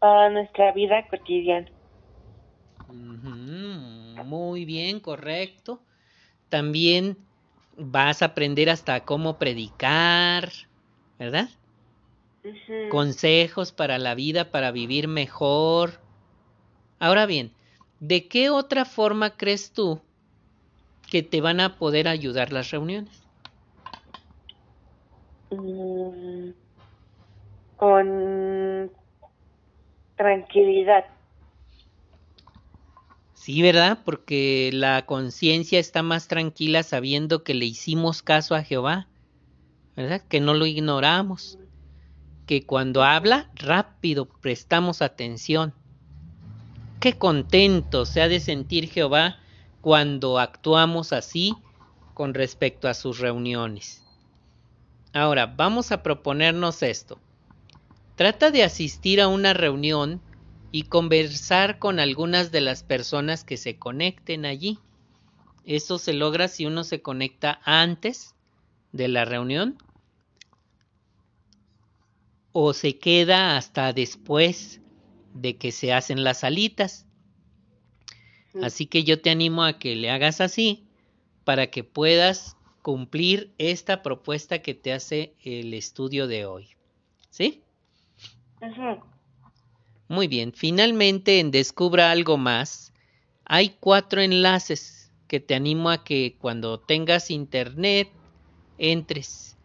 para 0.00 0.30
nuestra 0.30 0.72
vida 0.72 1.06
cotidiana. 1.08 1.68
muy 4.24 4.64
bien, 4.64 5.00
correcto. 5.00 5.80
También 6.54 7.16
vas 7.76 8.22
a 8.22 8.26
aprender 8.26 8.70
hasta 8.70 9.04
cómo 9.04 9.40
predicar, 9.40 10.52
¿verdad? 11.18 11.48
Consejos 12.92 13.72
para 13.72 13.98
la 13.98 14.14
vida, 14.14 14.52
para 14.52 14.70
vivir 14.70 15.08
mejor. 15.08 16.06
Ahora 17.00 17.26
bien, 17.26 17.56
¿de 17.98 18.28
qué 18.28 18.50
otra 18.50 18.84
forma 18.84 19.36
crees 19.36 19.72
tú 19.72 20.00
que 21.10 21.24
te 21.24 21.40
van 21.40 21.58
a 21.58 21.76
poder 21.76 22.06
ayudar 22.06 22.52
las 22.52 22.70
reuniones? 22.70 23.28
Mm, 25.50 26.52
con 27.76 28.92
tranquilidad. 30.16 31.13
Sí, 33.44 33.60
¿verdad? 33.60 33.98
Porque 34.06 34.70
la 34.72 35.04
conciencia 35.04 35.78
está 35.78 36.02
más 36.02 36.28
tranquila 36.28 36.82
sabiendo 36.82 37.44
que 37.44 37.52
le 37.52 37.66
hicimos 37.66 38.22
caso 38.22 38.54
a 38.54 38.62
Jehová 38.62 39.06
¿verdad? 39.96 40.22
Que 40.22 40.40
no 40.40 40.54
lo 40.54 40.64
ignoramos, 40.64 41.58
que 42.46 42.64
cuando 42.64 43.02
habla 43.02 43.50
rápido 43.54 44.24
prestamos 44.26 45.02
atención. 45.02 45.74
Qué 47.00 47.18
contento 47.18 48.06
se 48.06 48.22
ha 48.22 48.28
de 48.28 48.40
sentir 48.40 48.88
Jehová 48.88 49.36
cuando 49.82 50.38
actuamos 50.38 51.12
así 51.12 51.54
con 52.14 52.32
respecto 52.32 52.88
a 52.88 52.94
sus 52.94 53.18
reuniones. 53.18 54.02
Ahora, 55.12 55.46
vamos 55.46 55.92
a 55.92 56.02
proponernos 56.02 56.82
esto. 56.82 57.18
Trata 58.16 58.50
de 58.50 58.62
asistir 58.64 59.20
a 59.20 59.28
una 59.28 59.52
reunión 59.52 60.22
y 60.74 60.82
conversar 60.82 61.78
con 61.78 62.00
algunas 62.00 62.50
de 62.50 62.60
las 62.60 62.82
personas 62.82 63.44
que 63.44 63.56
se 63.56 63.78
conecten 63.78 64.44
allí. 64.44 64.80
Eso 65.64 65.98
se 65.98 66.14
logra 66.14 66.48
si 66.48 66.66
uno 66.66 66.82
se 66.82 67.00
conecta 67.00 67.60
antes 67.62 68.34
de 68.90 69.06
la 69.06 69.24
reunión 69.24 69.78
o 72.50 72.72
se 72.72 72.98
queda 72.98 73.56
hasta 73.56 73.92
después 73.92 74.80
de 75.32 75.58
que 75.58 75.70
se 75.70 75.92
hacen 75.92 76.24
las 76.24 76.40
salitas. 76.40 77.06
Así 78.60 78.86
que 78.86 79.04
yo 79.04 79.22
te 79.22 79.30
animo 79.30 79.62
a 79.62 79.78
que 79.78 79.94
le 79.94 80.10
hagas 80.10 80.40
así 80.40 80.88
para 81.44 81.68
que 81.68 81.84
puedas 81.84 82.56
cumplir 82.82 83.54
esta 83.58 84.02
propuesta 84.02 84.60
que 84.60 84.74
te 84.74 84.92
hace 84.92 85.36
el 85.44 85.72
estudio 85.72 86.26
de 86.26 86.46
hoy. 86.46 86.70
¿Sí? 87.30 87.62
Muy 90.08 90.28
bien, 90.28 90.52
finalmente 90.52 91.40
en 91.40 91.50
Descubra 91.50 92.10
algo 92.10 92.36
más, 92.36 92.92
hay 93.44 93.76
cuatro 93.80 94.20
enlaces 94.20 95.10
que 95.28 95.40
te 95.40 95.54
animo 95.54 95.90
a 95.90 96.04
que 96.04 96.36
cuando 96.38 96.78
tengas 96.78 97.30
internet 97.30 98.10
entres. 98.78 99.56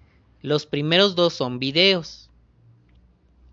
Los 0.41 0.65
primeros 0.65 1.15
dos 1.15 1.33
son 1.33 1.59
videos. 1.59 2.29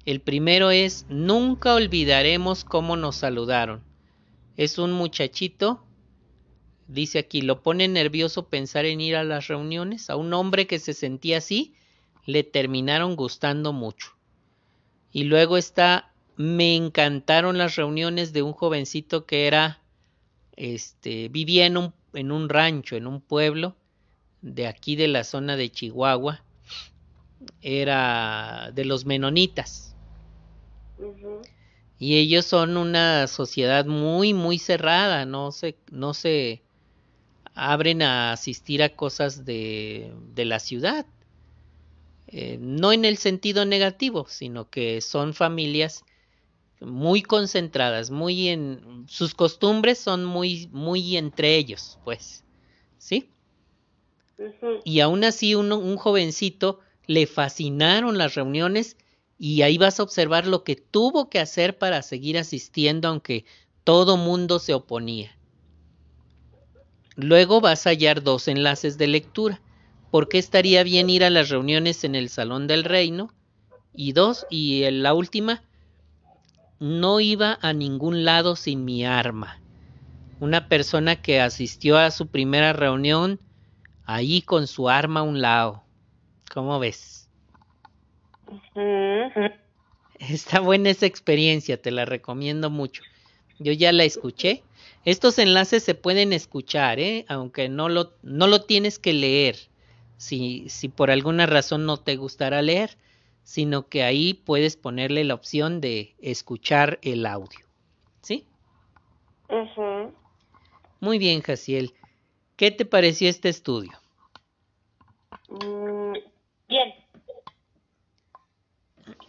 El 0.04 0.20
primero 0.20 0.70
es 0.70 1.04
Nunca 1.08 1.74
olvidaremos 1.74 2.64
cómo 2.64 2.96
nos 2.96 3.16
saludaron. 3.16 3.82
Es 4.56 4.78
un 4.78 4.92
muchachito, 4.92 5.84
dice 6.86 7.18
aquí, 7.18 7.42
lo 7.42 7.62
pone 7.62 7.88
nervioso 7.88 8.48
pensar 8.48 8.84
en 8.84 9.00
ir 9.00 9.16
a 9.16 9.24
las 9.24 9.48
reuniones. 9.48 10.08
A 10.08 10.16
un 10.16 10.32
hombre 10.32 10.68
que 10.68 10.78
se 10.78 10.94
sentía 10.94 11.38
así, 11.38 11.74
le 12.24 12.44
terminaron 12.44 13.16
gustando 13.16 13.72
mucho. 13.72 14.12
Y 15.12 15.24
luego 15.24 15.56
está, 15.56 16.12
me 16.36 16.76
encantaron 16.76 17.58
las 17.58 17.76
reuniones 17.76 18.32
de 18.32 18.42
un 18.42 18.52
jovencito 18.52 19.24
que 19.26 19.46
era, 19.46 19.80
este, 20.56 21.28
vivía 21.28 21.66
en 21.66 21.76
un, 21.76 21.94
en 22.12 22.30
un 22.30 22.48
rancho, 22.48 22.96
en 22.96 23.06
un 23.06 23.20
pueblo 23.20 23.76
de 24.42 24.66
aquí 24.66 24.96
de 24.96 25.08
la 25.08 25.24
zona 25.24 25.56
de 25.56 25.70
Chihuahua, 25.70 26.42
era 27.62 28.70
de 28.72 28.84
los 28.84 29.06
menonitas. 29.06 29.94
Y 31.98 32.16
ellos 32.16 32.44
son 32.44 32.76
una 32.76 33.26
sociedad 33.26 33.86
muy, 33.86 34.34
muy 34.34 34.58
cerrada, 34.58 35.24
no 35.24 35.52
se, 35.52 35.76
no 35.90 36.12
se 36.12 36.62
abren 37.54 38.02
a 38.02 38.32
asistir 38.32 38.82
a 38.82 38.90
cosas 38.90 39.46
de, 39.46 40.12
de 40.34 40.44
la 40.44 40.60
ciudad. 40.60 41.06
Eh, 42.28 42.58
no 42.60 42.92
en 42.92 43.04
el 43.04 43.16
sentido 43.16 43.64
negativo, 43.64 44.26
sino 44.28 44.68
que 44.68 45.00
son 45.00 45.32
familias 45.32 46.04
muy 46.80 47.22
concentradas, 47.22 48.10
muy 48.10 48.48
en 48.48 49.04
sus 49.08 49.34
costumbres 49.34 49.98
son 49.98 50.24
muy, 50.24 50.68
muy 50.72 51.16
entre 51.16 51.56
ellos, 51.56 51.98
pues, 52.04 52.44
¿sí? 52.98 53.30
Y 54.84 55.00
aún 55.00 55.24
así 55.24 55.54
un, 55.54 55.72
un 55.72 55.96
jovencito 55.96 56.80
le 57.06 57.26
fascinaron 57.26 58.18
las 58.18 58.34
reuniones 58.34 58.96
y 59.38 59.62
ahí 59.62 59.78
vas 59.78 60.00
a 60.00 60.02
observar 60.02 60.46
lo 60.46 60.64
que 60.64 60.76
tuvo 60.76 61.30
que 61.30 61.38
hacer 61.38 61.78
para 61.78 62.02
seguir 62.02 62.38
asistiendo 62.38 63.08
aunque 63.08 63.44
todo 63.84 64.16
mundo 64.16 64.58
se 64.58 64.74
oponía. 64.74 65.36
Luego 67.16 67.60
vas 67.60 67.86
a 67.86 67.90
hallar 67.90 68.22
dos 68.22 68.46
enlaces 68.46 68.98
de 68.98 69.06
lectura. 69.06 69.62
¿Por 70.10 70.28
qué 70.28 70.38
estaría 70.38 70.82
bien 70.82 71.08
ir 71.08 71.24
a 71.24 71.30
las 71.30 71.48
reuniones 71.48 72.04
en 72.04 72.14
el 72.14 72.28
Salón 72.28 72.66
del 72.66 72.84
Reino? 72.84 73.32
Y 73.94 74.12
dos, 74.12 74.46
y 74.50 74.90
la 74.90 75.14
última, 75.14 75.62
no 76.78 77.20
iba 77.20 77.58
a 77.62 77.72
ningún 77.72 78.24
lado 78.24 78.56
sin 78.56 78.84
mi 78.84 79.04
arma. 79.04 79.60
Una 80.40 80.68
persona 80.68 81.16
que 81.16 81.40
asistió 81.40 81.96
a 81.98 82.10
su 82.10 82.26
primera 82.26 82.72
reunión 82.72 83.40
ahí 84.04 84.42
con 84.42 84.66
su 84.66 84.88
arma 84.88 85.20
a 85.20 85.24
un 85.24 85.40
lado. 85.40 85.82
¿Cómo 86.52 86.78
ves? 86.78 87.28
Está 90.18 90.60
buena 90.60 90.90
esa 90.90 91.06
experiencia, 91.06 91.80
te 91.80 91.90
la 91.90 92.04
recomiendo 92.04 92.70
mucho. 92.70 93.02
Yo 93.58 93.72
ya 93.72 93.92
la 93.92 94.04
escuché. 94.04 94.62
Estos 95.04 95.38
enlaces 95.38 95.82
se 95.82 95.94
pueden 95.94 96.32
escuchar, 96.32 96.98
¿eh? 96.98 97.24
aunque 97.28 97.68
no 97.68 97.88
lo, 97.88 98.12
no 98.22 98.46
lo 98.46 98.62
tienes 98.62 98.98
que 98.98 99.12
leer. 99.12 99.56
Si, 100.16 100.68
si 100.68 100.88
por 100.88 101.10
alguna 101.10 101.46
razón 101.46 101.86
no 101.86 101.98
te 101.98 102.16
gustará 102.16 102.62
leer, 102.62 102.96
sino 103.46 103.88
que 103.88 104.02
ahí 104.02 104.34
puedes 104.34 104.76
ponerle 104.76 105.22
la 105.22 105.34
opción 105.34 105.80
de 105.80 106.16
escuchar 106.18 106.98
el 107.02 107.24
audio. 107.24 107.64
¿Sí? 108.20 108.44
Muy 110.98 111.18
bien, 111.18 111.42
Jaciel. 111.42 111.94
¿Qué 112.56 112.72
te 112.72 112.84
pareció 112.84 113.28
este 113.28 113.48
estudio? 113.48 113.92
Mm, 115.48 116.14
bien. 116.68 116.94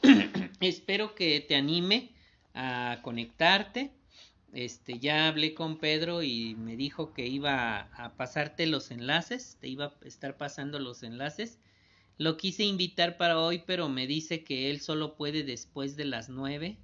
Espero 0.61 1.13
que 1.13 1.39
te 1.41 1.55
anime 1.55 2.09
a 2.55 3.01
conectarte. 3.03 3.91
Este, 4.51 4.97
ya 4.97 5.28
hablé 5.28 5.53
con 5.53 5.78
Pedro 5.78 6.24
y 6.24 6.55
me 6.55 6.76
dijo 6.76 7.13
que 7.13 7.28
iba 7.28 7.82
a 7.93 8.15
pasarte 8.18 8.65
los 8.65 8.89
enlaces, 8.89 9.59
te 9.61 9.68
iba 9.68 9.86
a 9.86 10.07
estar 10.07 10.38
pasando 10.38 10.80
los 10.80 11.03
enlaces. 11.03 11.59
Lo 12.18 12.38
quise 12.38 12.63
invitar 12.63 13.18
para 13.18 13.39
hoy, 13.39 13.63
pero 13.65 13.89
me 13.89 14.07
dice 14.07 14.43
que 14.43 14.72
él 14.72 14.82
solo 14.82 15.15
puede 15.15 15.43
después 15.43 15.95
de 15.95 16.05
las 16.05 16.30
nueve 16.30 16.78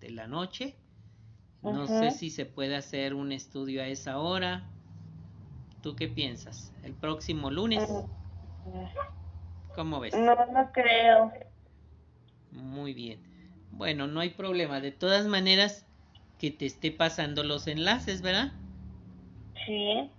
de 0.00 0.10
la 0.10 0.26
noche. 0.26 0.74
No 1.62 1.86
sé 1.86 2.10
si 2.10 2.30
se 2.30 2.46
puede 2.46 2.74
hacer 2.74 3.14
un 3.14 3.32
estudio 3.32 3.82
a 3.82 3.86
esa 3.86 4.18
hora. 4.18 4.64
¿Tú 5.82 5.94
qué 5.94 6.08
piensas? 6.08 6.72
¿El 6.82 6.94
próximo 6.94 7.50
lunes? 7.50 7.88
¿Cómo 9.74 10.00
ves? 10.00 10.14
No, 10.14 10.34
no 10.34 10.70
creo. 10.72 11.32
Muy 12.50 12.92
bien. 12.94 13.18
Bueno, 13.72 14.06
no 14.06 14.20
hay 14.20 14.30
problema. 14.30 14.80
De 14.80 14.90
todas 14.90 15.26
maneras, 15.26 15.86
que 16.38 16.50
te 16.50 16.66
esté 16.66 16.90
pasando 16.90 17.44
los 17.44 17.66
enlaces, 17.66 18.22
¿verdad? 18.22 18.52
Sí. 19.66 20.10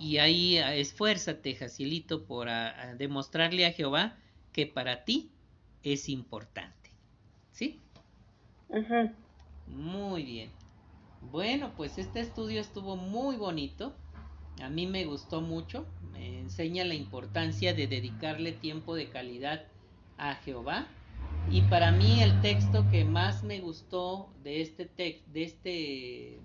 Y 0.00 0.18
ahí 0.18 0.58
ah, 0.58 0.74
esfuérzate, 0.74 1.54
Jacielito, 1.54 2.24
por 2.24 2.48
ah, 2.48 2.94
demostrarle 2.96 3.66
a 3.66 3.72
Jehová 3.72 4.16
que 4.52 4.66
para 4.66 5.04
ti 5.04 5.30
es 5.82 6.08
importante. 6.08 6.90
¿Sí? 7.52 7.80
Muy 9.66 10.24
bien. 10.24 10.50
Bueno, 11.30 11.72
pues 11.76 11.98
este 11.98 12.20
estudio 12.20 12.60
estuvo 12.60 12.96
muy 12.96 13.36
bonito. 13.36 13.94
A 14.62 14.70
mí 14.70 14.86
me 14.86 15.04
gustó 15.04 15.42
mucho. 15.42 15.86
Me 16.12 16.38
enseña 16.40 16.84
la 16.84 16.94
importancia 16.94 17.74
de 17.74 17.86
dedicarle 17.86 18.52
tiempo 18.52 18.94
de 18.94 19.10
calidad 19.10 19.64
a 20.16 20.34
Jehová 20.36 20.86
y 21.50 21.62
para 21.62 21.90
mí 21.90 22.22
el 22.22 22.40
texto 22.40 22.88
que 22.90 23.04
más 23.04 23.42
me 23.42 23.60
gustó 23.60 24.32
de 24.42 24.60
este, 24.60 24.88
de 25.26 25.42
este 25.42 26.40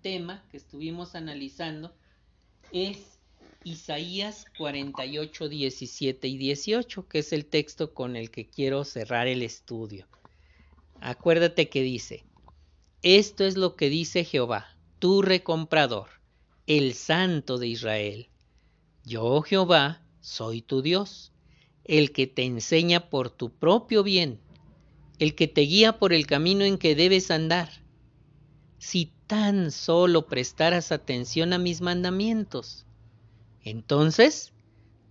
tema 0.00 0.42
que 0.50 0.56
estuvimos 0.56 1.14
analizando 1.14 1.94
es 2.72 3.18
Isaías 3.64 4.46
48, 4.58 5.48
17 5.48 6.28
y 6.28 6.36
18, 6.36 7.08
que 7.08 7.18
es 7.20 7.32
el 7.32 7.46
texto 7.46 7.94
con 7.94 8.16
el 8.16 8.30
que 8.30 8.48
quiero 8.48 8.84
cerrar 8.84 9.28
el 9.28 9.42
estudio. 9.42 10.08
Acuérdate 11.00 11.68
que 11.68 11.82
dice, 11.82 12.24
esto 13.02 13.44
es 13.44 13.56
lo 13.56 13.76
que 13.76 13.88
dice 13.88 14.24
Jehová, 14.24 14.76
tu 14.98 15.22
recomprador, 15.22 16.08
el 16.66 16.94
Santo 16.94 17.58
de 17.58 17.68
Israel. 17.68 18.28
Yo, 19.04 19.42
Jehová, 19.42 20.02
soy 20.20 20.62
tu 20.62 20.82
Dios 20.82 21.32
el 21.84 22.12
que 22.12 22.26
te 22.26 22.44
enseña 22.44 23.10
por 23.10 23.30
tu 23.30 23.50
propio 23.50 24.02
bien, 24.02 24.40
el 25.18 25.34
que 25.34 25.48
te 25.48 25.62
guía 25.62 25.98
por 25.98 26.12
el 26.12 26.26
camino 26.26 26.64
en 26.64 26.78
que 26.78 26.94
debes 26.94 27.30
andar. 27.30 27.70
Si 28.78 29.12
tan 29.32 29.70
solo 29.70 30.26
prestaras 30.26 30.92
atención 30.92 31.54
a 31.54 31.58
mis 31.58 31.80
mandamientos, 31.80 32.84
entonces 33.64 34.52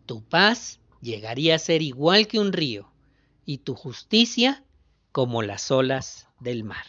tu 0.06 0.22
paz 0.22 0.80
llegaría 1.02 1.56
a 1.56 1.58
ser 1.58 1.82
igual 1.82 2.28
que 2.28 2.38
un 2.38 2.54
río 2.54 2.94
y 3.48 3.58
tu 3.58 3.74
justicia 3.74 4.64
como 5.12 5.42
las 5.42 5.72
olas 5.72 6.28
del 6.40 6.64
mar. 6.64 6.86